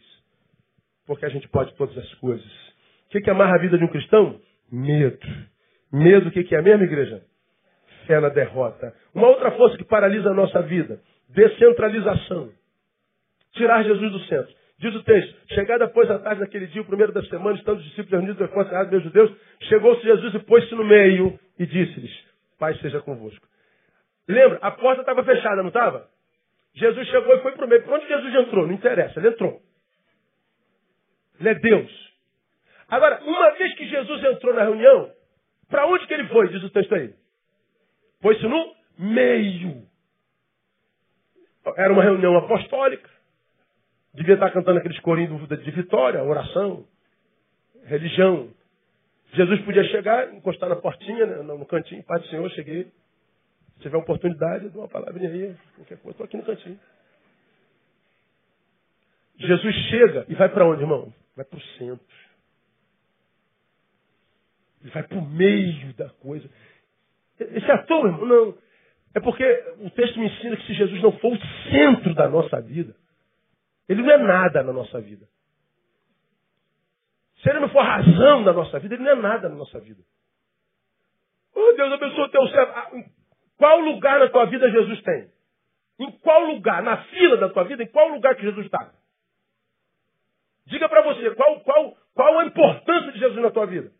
[1.07, 2.47] Porque a gente pode todas as coisas.
[3.07, 4.41] O que, que amarra a vida de um cristão?
[4.71, 5.27] Medo.
[5.93, 7.23] Medo, o que, que é mesmo, igreja?
[8.07, 8.93] Fé na derrota.
[9.15, 11.01] Uma outra força que paralisa a nossa vida.
[11.29, 12.51] Descentralização.
[13.53, 14.55] Tirar Jesus do centro.
[14.79, 17.85] Diz o texto, chegada após a tarde daquele dia, o primeiro da semana, estando os
[17.85, 19.33] discípulos reunidos força meus judeus,
[19.63, 22.13] chegou-se Jesus e pôs-se no meio e disse-lhes,
[22.59, 23.47] Pai seja convosco.
[24.29, 26.09] Lembra, a porta estava fechada, não estava?
[26.75, 27.83] Jesus chegou e foi para o meio.
[27.83, 28.67] Para onde Jesus entrou?
[28.67, 29.61] Não interessa, ele entrou.
[31.41, 32.07] Ele é Deus.
[32.89, 35.11] Agora, uma vez que Jesus entrou na reunião,
[35.69, 36.49] para onde que ele foi?
[36.49, 37.15] Diz o texto aí.
[38.21, 39.87] Foi-se no meio.
[41.77, 43.11] Era uma reunião apostólica.
[44.15, 46.87] Devia estar cantando aqueles corinhos de vitória, oração,
[47.85, 48.51] religião.
[49.33, 52.91] Jesus podia chegar, encostar na portinha, né, no cantinho, Pai do Senhor, cheguei.
[53.77, 56.81] Se tiver oportunidade, dou uma palavrinha aí, qualquer coisa, estou aqui no cantinho.
[59.39, 61.13] Jesus chega e vai para onde, irmão?
[61.37, 62.07] Vai para o centro.
[64.81, 66.49] Ele vai para o meio da coisa.
[67.39, 68.25] Esse é ator, irmão?
[68.25, 68.59] Não.
[69.15, 69.45] É porque
[69.79, 72.95] o texto me ensina que se Jesus não for o centro da nossa vida,
[73.89, 75.27] ele não é nada na nossa vida.
[77.43, 79.79] Se ele não for a razão da nossa vida, ele não é nada na nossa
[79.81, 80.03] vida.
[81.55, 82.73] Oh, Deus abençoe o teu servo.
[83.59, 85.31] Qual lugar na tua vida Jesus tem?
[85.99, 86.83] Em qual lugar?
[86.83, 88.93] Na fila da tua vida, em qual lugar que Jesus está?
[90.67, 93.91] Diga para você, qual, qual, qual a importância de Jesus na tua vida?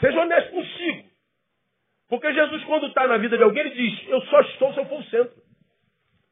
[0.00, 1.08] Seja honesto consigo.
[2.08, 4.86] Porque Jesus, quando está na vida de alguém, ele diz, eu só estou se eu
[4.86, 5.42] for o centro.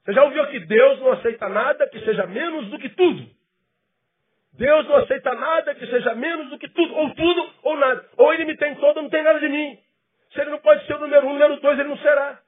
[0.05, 3.27] Você já ouviu que Deus não aceita nada que seja menos do que tudo.
[4.53, 6.95] Deus não aceita nada que seja menos do que tudo.
[6.95, 8.09] Ou tudo ou nada.
[8.19, 9.79] Ou ele me tem todo não tem nada de mim.
[10.35, 12.41] Se ele não pode ser o número um, o número dois, ele não será.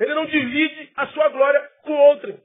[0.00, 2.36] Ele não divide a sua glória com outra.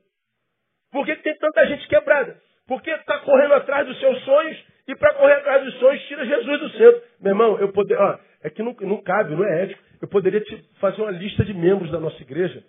[0.91, 2.39] Por que tem tanta gente quebrada?
[2.67, 6.59] Porque está correndo atrás dos seus sonhos e para correr atrás dos sonhos tira Jesus
[6.59, 7.01] do centro.
[7.19, 9.81] Meu irmão, eu poder, ó, é que não, não cabe, não é ético.
[10.01, 12.63] Eu poderia te fazer uma lista de membros da nossa igreja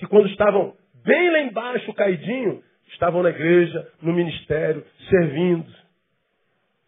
[0.00, 0.74] que quando estavam
[1.04, 5.70] bem lá embaixo, caidinho, estavam na igreja, no ministério, servindo.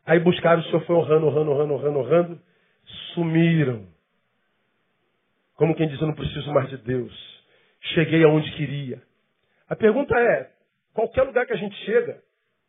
[0.06, 2.40] Aí buscaram o Senhor, foi honrando, honrando, honrando, honrando, honrando,
[3.14, 3.86] sumiram.
[5.54, 7.12] Como quem diz, eu não preciso mais de Deus.
[7.94, 9.02] Cheguei aonde queria.
[9.68, 10.50] A pergunta é,
[10.92, 12.22] qualquer lugar que a gente chega,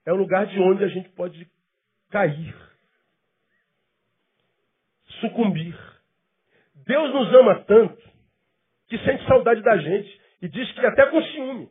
[0.06, 1.50] é o lugar de onde a gente pode
[2.10, 2.56] cair.
[5.22, 5.78] Sucumbir.
[6.86, 8.02] Deus nos ama tanto
[8.88, 10.22] que sente saudade da gente.
[10.42, 11.70] E diz que até com ciúme.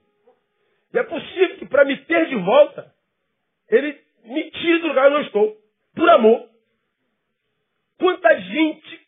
[0.95, 2.93] E é possível que para me ter de volta,
[3.69, 5.57] ele me tire do lugar onde eu estou.
[5.95, 6.49] Por amor.
[8.03, 9.01] Quanta gente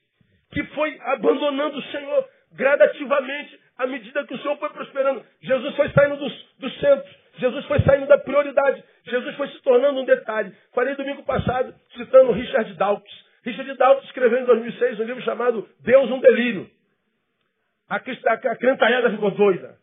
[0.52, 5.20] que foi abandonando o Senhor gradativamente à medida que o Senhor foi prosperando.
[5.42, 6.28] Jesus foi saindo do,
[6.60, 7.14] do centro.
[7.38, 8.84] Jesus foi saindo da prioridade.
[9.04, 10.54] Jesus foi se tornando um detalhe.
[10.72, 13.24] Falei domingo passado, citando Richard Dawkins.
[13.42, 16.70] Richard Dawkins escreveu em 2006 um livro chamado Deus um Delírio.
[17.88, 19.76] A, a, a crentalhada ficou doida.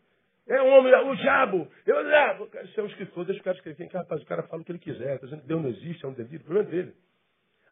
[0.48, 2.48] É um homem, o diabo, eu levo.
[2.64, 3.90] Isso é um escritor, deixa o cara escrever.
[3.92, 5.18] Rapaz, o cara fala o que ele quiser.
[5.18, 6.94] Tá dizendo que Deus não existe, é um delírio, o problema é dele.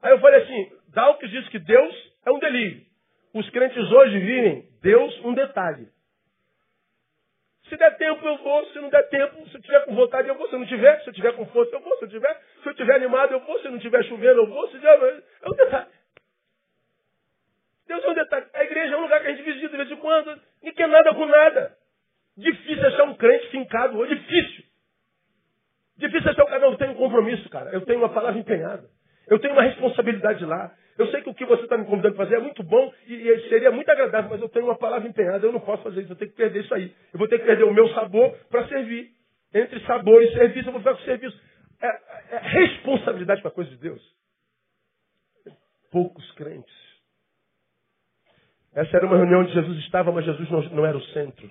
[0.03, 2.83] Aí eu falei assim, Dawkins diz que Deus é um delírio.
[3.35, 5.89] Os crentes hoje vivem Deus um detalhe.
[7.69, 8.67] Se der tempo, eu vou.
[8.67, 10.49] Se não der tempo, se eu tiver com vontade, eu vou.
[10.49, 11.97] Se não tiver, se eu tiver com força, eu vou.
[11.99, 13.61] Se eu tiver, se eu tiver animado, eu vou.
[13.61, 14.69] Se não tiver chovendo, eu vou.
[14.71, 15.87] Se der, é um detalhe.
[17.87, 18.47] Deus é um detalhe.
[18.55, 20.41] A igreja é um lugar que a gente visita de vez em quando.
[20.65, 21.77] E quer nada com nada.
[22.37, 24.17] Difícil achar um crente fincado hoje.
[24.17, 24.65] Difícil.
[25.97, 26.67] Difícil achar um cara.
[26.67, 27.71] Eu tenho um compromisso, cara.
[27.71, 28.89] Eu tenho uma palavra empenhada.
[29.31, 30.71] Eu tenho uma responsabilidade lá.
[30.99, 33.15] Eu sei que o que você está me convidando a fazer é muito bom e,
[33.15, 35.47] e, seria muito agradável, mas eu tenho uma palavra empenhada.
[35.47, 36.13] Eu não posso fazer isso.
[36.13, 36.95] Eu tenho que perder isso aí.
[37.13, 39.11] Eu vou ter que perder o meu sabor para servir.
[39.55, 41.41] Entre sabor e serviço, eu vou ficar com serviço.
[41.81, 44.03] É, é responsabilidade para a coisa de Deus.
[45.91, 46.91] Poucos crentes
[48.73, 51.51] essa era uma reunião onde Jesus estava, mas Jesus não, não era o centro.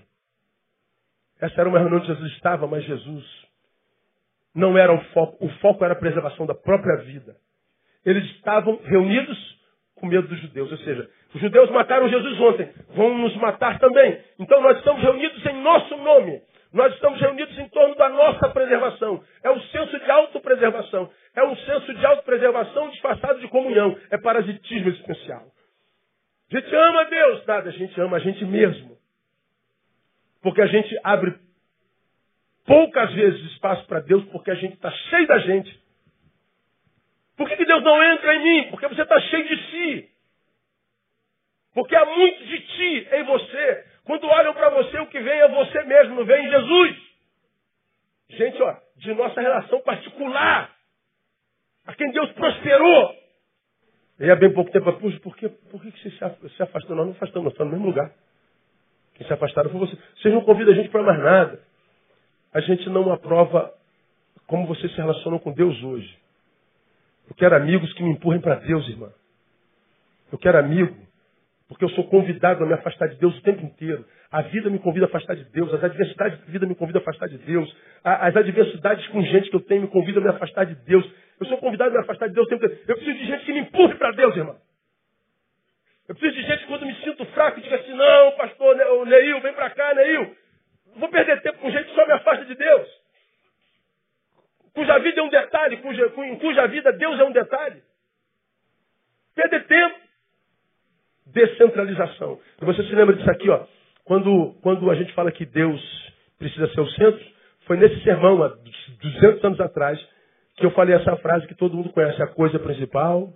[1.41, 3.25] Essa era uma reunião onde Jesus estava, mas Jesus
[4.55, 5.45] não era o foco.
[5.45, 7.35] O foco era a preservação da própria vida.
[8.05, 9.37] Eles estavam reunidos
[9.95, 10.71] com medo dos judeus.
[10.71, 14.19] Ou seja, os judeus mataram Jesus ontem, vão nos matar também.
[14.39, 16.41] Então nós estamos reunidos em nosso nome.
[16.71, 19.23] Nós estamos reunidos em torno da nossa preservação.
[19.43, 21.09] É o senso de autopreservação.
[21.35, 23.97] É um senso de autopreservação disfarçado de comunhão.
[24.11, 25.45] É parasitismo existencial.
[26.51, 28.97] A gente ama Deus, nada, a gente ama a gente mesmo.
[30.41, 31.35] Porque a gente abre
[32.65, 35.88] poucas vezes espaço para Deus porque a gente está cheio da gente.
[37.39, 38.69] Por que, que Deus não entra em mim?
[38.69, 40.09] Porque você está cheio de si.
[41.73, 43.85] Porque há muito de ti em você.
[44.03, 46.97] Quando olham para você, o que vem é você mesmo, não vem Jesus.
[48.31, 50.69] Gente, ó, de nossa relação particular,
[51.87, 53.15] a quem Deus prosperou.
[54.19, 56.11] E há bem pouco tempo, puxa, por que, por que você
[56.49, 56.93] se afastou?
[56.93, 58.11] Nós não afastamos, nós estamos no mesmo lugar.
[59.13, 59.97] Quem se afastaram foi você.
[60.17, 61.63] Vocês não convidam a gente para mais nada.
[62.53, 63.73] A gente não aprova
[64.45, 66.19] como vocês se relacionam com Deus hoje.
[67.29, 69.11] Eu quero amigos que me empurrem para Deus, irmã.
[70.31, 70.95] Eu quero amigo,
[71.67, 74.05] porque eu sou convidado a me afastar de Deus o tempo inteiro.
[74.31, 77.03] A vida me convida a afastar de Deus, as adversidades da vida me convidam a
[77.03, 80.65] afastar de Deus, as adversidades com gente que eu tenho me convidam a me afastar
[80.65, 81.09] de Deus.
[81.39, 82.83] Eu sou convidado a me afastar de Deus o tempo inteiro.
[82.87, 84.55] Eu preciso de gente que me empurre para Deus, irmã.
[86.07, 89.39] Eu preciso de gente que quando me sinto fraco diga assim, não, pastor, o Neil,
[89.41, 90.35] vem para cá, Neil.
[90.95, 92.87] Vou perder tempo com gente que só me afasta de Deus.
[94.73, 97.81] Cuja vida é um detalhe, cuja, em cuja vida Deus é um detalhe.
[99.35, 99.95] Perder tempo.
[101.27, 102.39] Descentralização.
[102.61, 103.65] Você se lembra disso aqui, ó.
[104.03, 105.79] Quando, quando a gente fala que Deus
[106.37, 107.23] precisa ser o centro,
[107.65, 108.47] foi nesse sermão, há
[109.01, 109.99] 200 anos atrás,
[110.57, 112.21] que eu falei essa frase que todo mundo conhece.
[112.21, 113.31] A coisa principal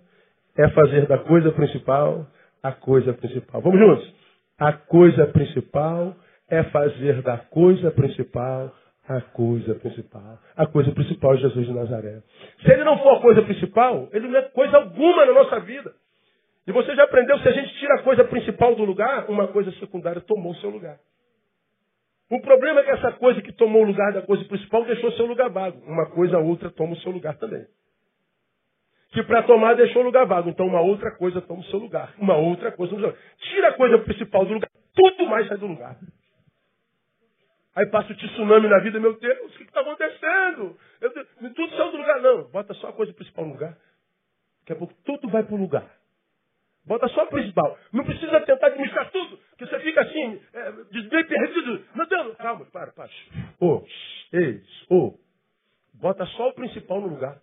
[0.58, 2.28] é fazer da coisa principal
[2.62, 3.62] a coisa principal.
[3.62, 4.14] Vamos juntos?
[4.58, 6.16] A coisa principal
[6.50, 8.74] é fazer da coisa principal
[9.08, 10.40] a coisa principal.
[10.56, 12.22] A coisa principal é Jesus de Nazaré.
[12.62, 15.94] Se ele não for a coisa principal, ele não é coisa alguma na nossa vida.
[16.66, 19.72] E você já aprendeu, se a gente tira a coisa principal do lugar, uma coisa
[19.74, 20.98] secundária tomou seu lugar.
[22.32, 25.26] O problema é que essa coisa que tomou o lugar da coisa principal deixou seu
[25.26, 25.80] lugar vago.
[25.86, 27.66] Uma coisa outra toma o seu lugar também
[29.14, 30.50] que para tomar deixou o lugar vago.
[30.50, 32.14] Então uma outra coisa toma o seu lugar.
[32.18, 33.16] Uma outra coisa.
[33.40, 35.98] Tira a coisa principal do lugar, tudo mais sai do lugar.
[37.76, 40.78] Aí passa o tsunami na vida, meu Deus, o que está acontecendo?
[41.02, 41.12] Eu,
[41.54, 42.22] tudo saiu do lugar.
[42.22, 43.78] Não, bota só a coisa principal no lugar.
[44.60, 45.90] Daqui a pouco tudo vai para o lugar.
[46.86, 47.78] Bota só a principal.
[47.92, 51.86] Não precisa tentar administrar tudo, que você fica assim, é, perdido.
[51.96, 53.10] Meu Deus, calma, para, para.
[53.60, 53.86] Ô, oh,
[54.34, 54.96] ei, ô.
[54.98, 55.24] Oh.
[55.96, 57.42] Bota só o principal no lugar.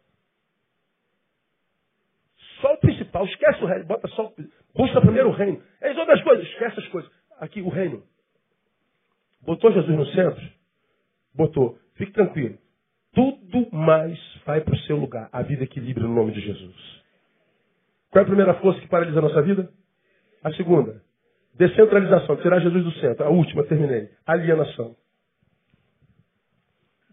[2.61, 4.35] Só o principal, esquece o reino, bota só o.
[4.74, 5.62] Busca primeiro o reino.
[5.81, 7.11] As outras coisas, esquece as coisas.
[7.39, 8.05] Aqui, o reino.
[9.43, 10.43] Botou Jesus no centro?
[11.34, 11.78] Botou.
[11.95, 12.59] Fique tranquilo.
[13.12, 15.28] Tudo mais vai para o seu lugar.
[15.32, 17.01] A vida equilibra no nome de Jesus.
[18.11, 19.70] Qual é a primeira força que paralisa a nossa vida?
[20.43, 21.03] A segunda.
[21.55, 23.24] Descentralização, tirar Jesus do centro.
[23.24, 24.11] A última, terminei.
[24.26, 24.97] Alienação.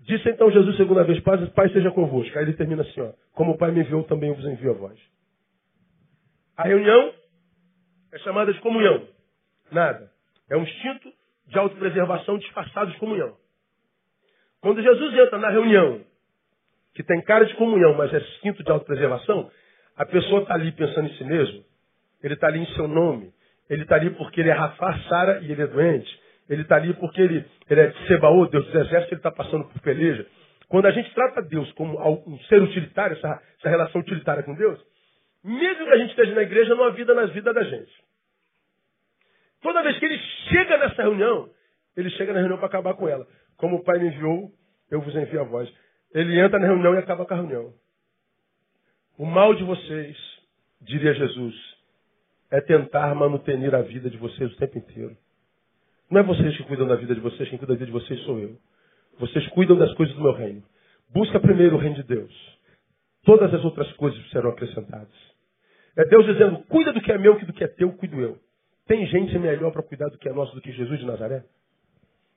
[0.02, 2.38] Disse então Jesus segunda vez, Pai, Pai seja convosco.
[2.38, 3.12] Aí ele termina assim, ó.
[3.34, 5.00] Como o Pai me enviou, também eu vos envio a vós.
[6.56, 7.14] A reunião
[8.14, 9.06] é chamada de comunhão.
[9.72, 10.10] Nada.
[10.50, 11.12] É um instinto
[11.48, 13.36] de autopreservação disfarçado de comunhão.
[14.62, 16.02] Quando Jesus entra na reunião,
[16.94, 19.50] que tem cara de comunhão, mas é instinto de autopreservação,
[19.96, 21.64] a pessoa está ali pensando em si mesmo,
[22.24, 23.32] ele está ali em seu nome,
[23.70, 26.94] ele está ali porque ele é Rafá, Sara e ele é doente, ele está ali
[26.96, 30.26] porque ele, ele é de Sebaô, Deus dos exércitos, ele está passando por peleja.
[30.68, 34.80] Quando a gente trata Deus como um ser utilitário, essa, essa relação utilitária com Deus,
[35.44, 37.92] mesmo que a gente esteja na igreja, não há vida nas vidas da gente.
[39.62, 41.50] Toda vez que ele chega nessa reunião,
[41.96, 43.28] ele chega na reunião para acabar com ela.
[43.58, 44.52] Como o Pai me enviou,
[44.92, 45.72] eu vos envio a voz.
[46.14, 47.74] Ele entra na reunião e acaba com a reunião.
[49.18, 50.16] O mal de vocês,
[50.82, 51.56] diria Jesus,
[52.52, 55.18] é tentar manutenir a vida de vocês o tempo inteiro.
[56.10, 58.20] Não é vocês que cuidam da vida de vocês, quem cuida da vida de vocês
[58.22, 58.58] sou eu.
[59.20, 60.64] Vocês cuidam das coisas do meu reino.
[61.10, 62.32] Busca primeiro o reino de Deus.
[63.26, 65.12] Todas as outras coisas serão acrescentadas.
[65.98, 68.40] É Deus dizendo, cuida do que é meu, que do que é teu, cuido eu.
[68.88, 71.44] Tem gente melhor para cuidar do que é nosso do que Jesus de Nazaré?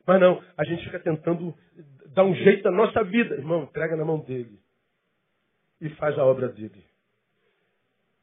[0.06, 1.54] Mas não, a gente fica tentando
[2.14, 3.36] dar um jeito na nossa vida.
[3.36, 4.58] Irmão, entrega na mão dele.
[5.80, 6.84] E faz a obra dele.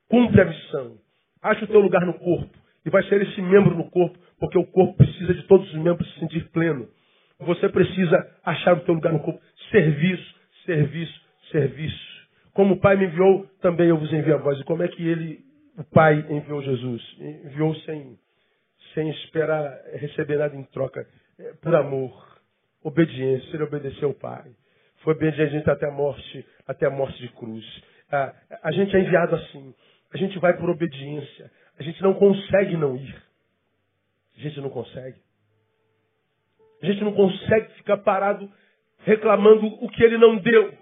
[0.10, 0.98] Cumpre a missão.
[1.42, 2.50] Acha o teu lugar no corpo.
[2.86, 6.12] E vai ser esse membro no corpo, porque o corpo precisa de todos os membros
[6.14, 6.88] se sentir pleno.
[7.40, 9.42] Você precisa achar o teu lugar no corpo.
[9.70, 11.22] Serviço, serviço,
[11.52, 12.08] serviço.
[12.54, 14.60] Como o Pai me enviou, também eu vos envio a vós.
[14.60, 15.40] E como é que ele,
[15.78, 17.18] o Pai, enviou Jesus?
[17.20, 18.18] Enviou sem,
[18.96, 21.08] sem esperar receber nada em troca,
[21.38, 22.40] é, por amor,
[22.84, 23.56] obediência.
[23.56, 24.52] Ele obedeceu ao Pai.
[25.04, 27.64] Foi obediente até a morte, até a morte de cruz.
[28.12, 29.74] A, a gente é enviado assim.
[30.12, 31.52] A gente vai por obediência.
[31.80, 33.16] A gente não consegue não ir.
[34.36, 35.18] A gente não consegue.
[36.82, 38.52] A gente não consegue ficar parado
[39.00, 40.74] reclamando o que ele não deu.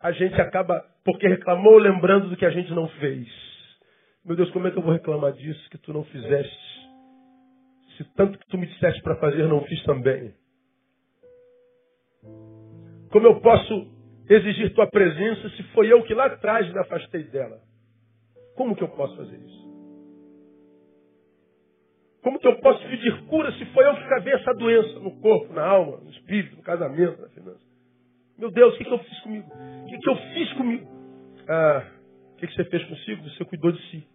[0.00, 3.51] A gente acaba porque reclamou lembrando do que a gente não fez.
[4.24, 6.88] Meu Deus, como é que eu vou reclamar disso que tu não fizeste?
[7.96, 10.32] Se tanto que tu me disseste para fazer, não fiz também.
[13.10, 13.90] Como eu posso
[14.28, 17.60] exigir tua presença se foi eu que lá atrás me afastei dela?
[18.54, 19.62] Como que eu posso fazer isso?
[22.22, 25.52] Como que eu posso pedir cura se foi eu que cavei essa doença no corpo,
[25.52, 27.66] na alma, no espírito, no casamento, na finança?
[28.38, 29.48] Meu Deus, o que, que eu fiz comigo?
[29.52, 30.88] O que, que eu fiz comigo?
[31.48, 31.90] Ah,
[32.34, 33.28] o que, que você fez consigo?
[33.28, 34.11] Você cuidou de si.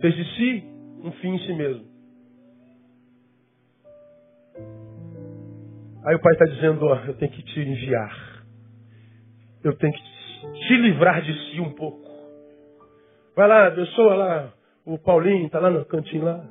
[0.00, 0.64] Fez de si
[1.02, 1.84] um fim em si mesmo.
[6.04, 8.44] Aí o pai está dizendo, eu tenho que te enviar.
[9.62, 10.02] Eu tenho que
[10.66, 12.04] te livrar de si um pouco.
[13.34, 14.54] Vai lá, abençoa lá
[14.84, 16.44] o Paulinho, está lá no cantinho lá.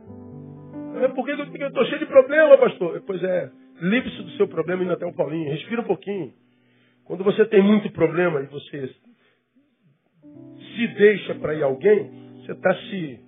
[1.04, 3.02] É porque eu estou cheio de problema, pastor.
[3.06, 3.52] Pois é,
[3.82, 5.52] livre-se do seu problema indo até o Paulinho.
[5.52, 6.34] Respira um pouquinho.
[7.06, 8.90] Quando você tem muito problema e você
[10.76, 13.20] se deixa para ir alguém, você está se,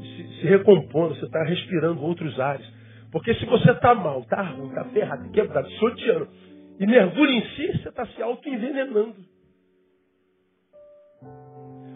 [0.00, 2.66] se, se, recompondo, você está respirando outros ares.
[3.10, 6.28] Porque se você está mal, está ruim, está ferrado, quebrado, se odiando,
[6.78, 9.16] e mergulha em si, você está se auto-envenenando.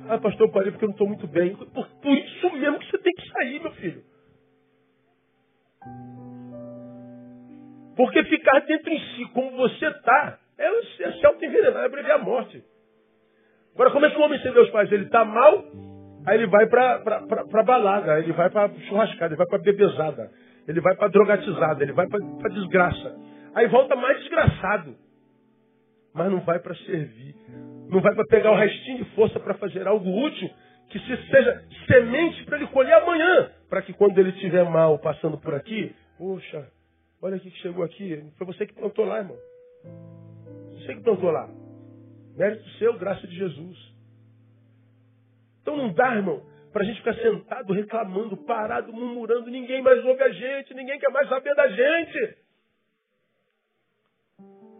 [0.08, 1.54] Ah, pastor, eu parei porque eu não estou muito bem.
[1.54, 4.02] Por, por isso mesmo que você tem que sair, meu filho.
[7.96, 10.66] Porque ficar dentro em si, como você está, é,
[11.02, 12.62] é se auto-envenenar, é abreviar a morte.
[13.74, 14.90] Agora, como é que o homem sem Deus faz?
[14.90, 15.64] Ele está mal,
[16.28, 17.02] aí ele vai para
[17.54, 20.30] a balada, ele vai para churrascada, ele vai para bebezada,
[20.66, 23.16] ele vai para drogatizada, ele vai para desgraça.
[23.54, 24.94] Aí volta mais desgraçado.
[26.14, 27.34] Mas não vai para servir.
[27.88, 30.50] Não vai para pegar o restinho de força para fazer algo útil
[30.90, 33.50] que se seja semente para ele colher amanhã.
[33.68, 36.66] Para que quando ele estiver mal passando por aqui, poxa,
[37.20, 38.32] Olha aqui que chegou aqui.
[38.36, 39.36] Foi você que plantou lá, irmão.
[40.70, 41.48] Você que plantou lá.
[42.36, 43.87] Mérito seu, graça de Jesus.
[45.68, 46.40] Então não dá, irmão,
[46.72, 49.50] para a gente ficar sentado, reclamando, parado, murmurando.
[49.50, 52.38] Ninguém mais ouve a gente, ninguém quer mais saber da gente.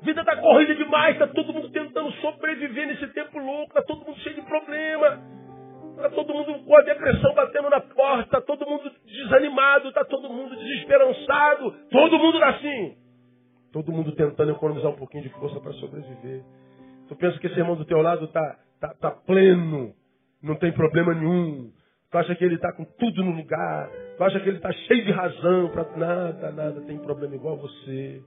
[0.01, 4.19] Vida está corrida demais, está todo mundo tentando sobreviver nesse tempo louco, está todo mundo
[4.21, 5.21] cheio de problema.
[5.97, 10.31] Está todo mundo com a depressão batendo na porta, está todo mundo desanimado, está todo
[10.31, 12.97] mundo desesperançado, todo mundo assim.
[13.75, 16.43] Todo mundo tentando economizar um pouquinho de força para sobreviver.
[17.09, 19.93] Tu pensa que esse irmão do teu lado está tá, tá pleno,
[20.43, 21.71] não tem problema nenhum.
[22.11, 23.91] Tu acha que ele está com tudo no lugar.
[24.17, 28.23] Tu acha que ele está cheio de razão para nada, nada, tem problema igual você.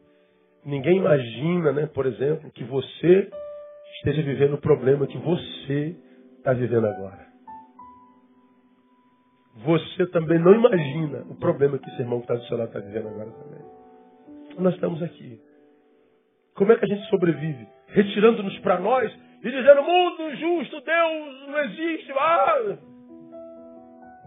[0.63, 3.29] Ninguém imagina, né, por exemplo, que você
[3.97, 5.95] esteja vivendo o problema que você
[6.37, 7.31] está vivendo agora.
[9.65, 12.79] Você também não imagina o problema que esse irmão que está do seu lado está
[12.79, 13.61] vivendo agora também.
[14.57, 15.39] Nós estamos aqui.
[16.55, 17.67] Como é que a gente sobrevive?
[17.87, 19.11] Retirando-nos para nós
[19.43, 22.11] e dizendo, mundo justo, Deus não existe.
[22.11, 22.77] Ah!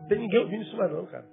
[0.00, 1.24] Não tem ninguém ouvindo isso mais não, cara.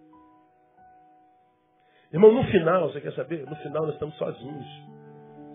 [2.14, 3.46] Irmão, no final, você quer saber?
[3.50, 4.66] No final nós estamos sozinhos.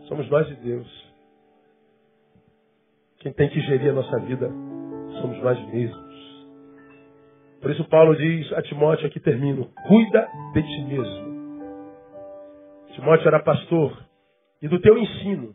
[0.09, 1.07] Somos nós e Deus.
[3.19, 4.51] Quem tem que gerir a nossa vida
[5.21, 6.07] somos nós mesmos.
[7.61, 11.27] Por isso Paulo diz a Timóteo, aqui termino, cuida de ti mesmo.
[12.93, 14.07] Timóteo era pastor
[14.63, 15.55] e do teu ensino.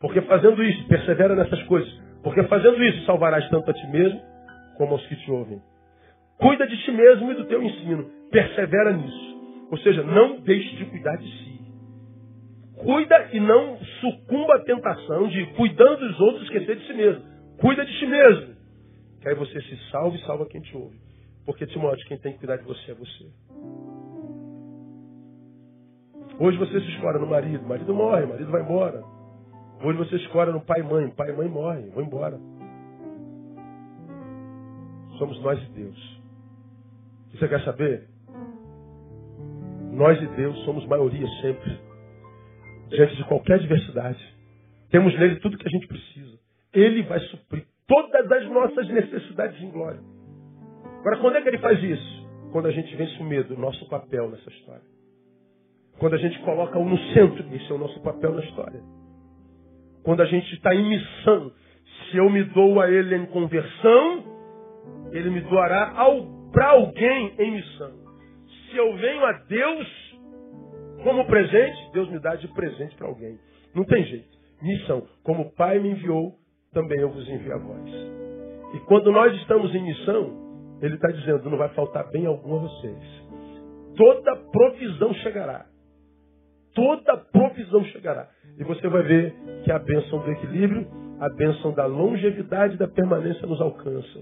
[0.00, 1.92] Porque fazendo isso, persevera nessas coisas.
[2.22, 4.20] Porque fazendo isso, salvarás tanto a ti mesmo
[4.76, 5.60] como aos que te ouvem.
[6.38, 8.08] Cuida de ti mesmo e do teu ensino.
[8.30, 9.66] Persevera nisso.
[9.70, 11.58] Ou seja, não deixe de cuidar de si.
[12.76, 17.22] Cuida e não sucumba à tentação de, cuidando dos outros, esquecer de si mesmo.
[17.60, 18.54] Cuida de ti mesmo.
[19.20, 20.96] Que aí você se salve e salva quem te ouve.
[21.44, 23.26] Porque, Timóteo, quem tem que cuidar de você é você.
[26.38, 29.17] Hoje você se escora no marido, marido morre, marido vai embora.
[29.82, 32.38] Hoje você escora no pai e mãe, pai e mãe morrem, vão embora.
[35.18, 36.20] Somos nós e Deus.
[37.32, 38.08] Você quer saber?
[39.92, 41.78] Nós e Deus somos maioria sempre.
[42.88, 44.36] Diante de qualquer adversidade.
[44.90, 46.38] Temos nele tudo que a gente precisa.
[46.72, 50.00] Ele vai suprir todas as nossas necessidades em glória.
[51.00, 52.28] Agora, quando é que ele faz isso?
[52.50, 54.82] Quando a gente vence o medo, o nosso papel nessa história.
[55.98, 58.80] Quando a gente coloca-o no centro, esse é o nosso papel na história.
[60.02, 61.52] Quando a gente está em missão,
[62.10, 64.24] se eu me dou a ele em conversão,
[65.12, 65.94] ele me doará
[66.52, 67.92] para alguém em missão.
[68.70, 70.18] Se eu venho a Deus
[71.02, 73.38] como presente, Deus me dá de presente para alguém.
[73.74, 74.38] Não tem jeito.
[74.60, 75.06] Missão.
[75.22, 76.34] Como o Pai me enviou,
[76.72, 77.90] também eu vos envio a vós.
[78.74, 82.60] E quando nós estamos em missão, Ele está dizendo, não vai faltar bem algum a
[82.60, 82.98] vocês.
[83.96, 85.66] Toda provisão chegará.
[86.74, 88.28] Toda provisão chegará.
[88.58, 89.34] E você vai ver
[89.64, 90.86] que a bênção do equilíbrio,
[91.20, 94.18] a bênção da longevidade e da permanência nos alcança.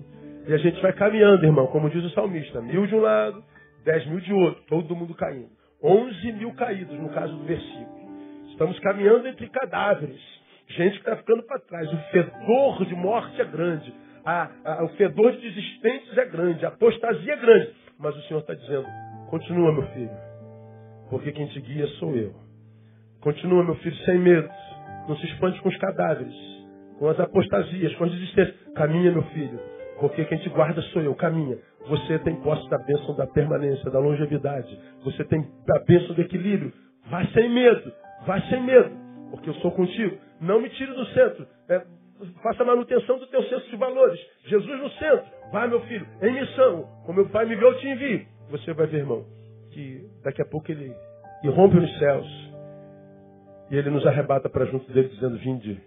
[0.46, 3.42] E a gente vai caminhando, irmão, como diz o salmista, mil de um lado,
[3.84, 5.48] dez mil de outro, todo mundo caindo.
[5.82, 8.06] Onze mil caídos, no caso do versículo.
[8.50, 10.36] Estamos caminhando entre cadáveres
[10.68, 11.92] gente que está ficando para trás.
[11.92, 13.92] O fedor de morte é grande.
[14.24, 16.64] A, a, o fedor de desistentes é grande.
[16.64, 17.74] A apostasia é grande.
[17.98, 18.86] Mas o Senhor está dizendo:
[19.30, 20.10] continua, meu filho.
[21.10, 22.34] Porque quem te guia sou eu.
[23.26, 24.48] Continua, meu filho, sem medo.
[25.08, 26.32] Não se expande com os cadáveres,
[26.96, 28.54] com as apostasias, com as desistências.
[28.76, 29.58] Caminha, meu filho.
[29.98, 31.12] Porque quem te guarda sou eu.
[31.16, 31.58] Caminha.
[31.88, 34.78] Você tem posse da bênção da permanência, da longevidade.
[35.02, 36.72] Você tem a bênção do equilíbrio.
[37.10, 37.92] Vai sem medo.
[38.28, 38.92] Vai sem medo.
[39.32, 40.16] Porque eu sou contigo.
[40.40, 41.48] Não me tire do centro.
[41.68, 41.84] É,
[42.44, 44.20] faça manutenção do teu senso de valores.
[44.44, 45.26] Jesus no centro.
[45.50, 46.84] Vai, meu filho, em missão.
[47.04, 48.24] Como meu pai me viu, eu te envio.
[48.50, 49.24] Você vai ver, irmão,
[49.72, 50.94] que daqui a pouco ele
[51.42, 52.45] irrompe nos céus.
[53.70, 55.80] E ele nos arrebata para junto dele, dizendo: Vinde,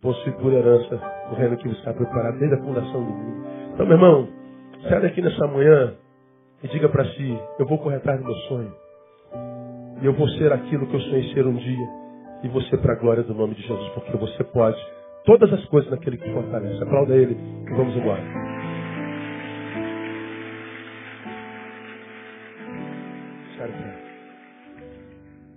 [0.00, 1.00] possui por herança
[1.30, 3.46] o reino que está preparado desde a fundação do mundo.
[3.74, 4.28] Então, meu irmão,
[4.88, 5.94] Sai daqui nessa manhã
[6.62, 8.72] e diga para si: eu vou correr atrás do meu sonho.
[10.02, 11.88] E eu vou ser aquilo que eu sonhei ser um dia.
[12.42, 14.78] E você para a glória do nome de Jesus, porque você pode
[15.24, 16.82] todas as coisas naquele que fortalece.
[16.82, 18.22] Aplauda ele e vamos embora.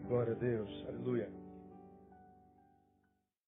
[0.07, 0.85] Glória a Deus.
[0.87, 1.36] Aleluia.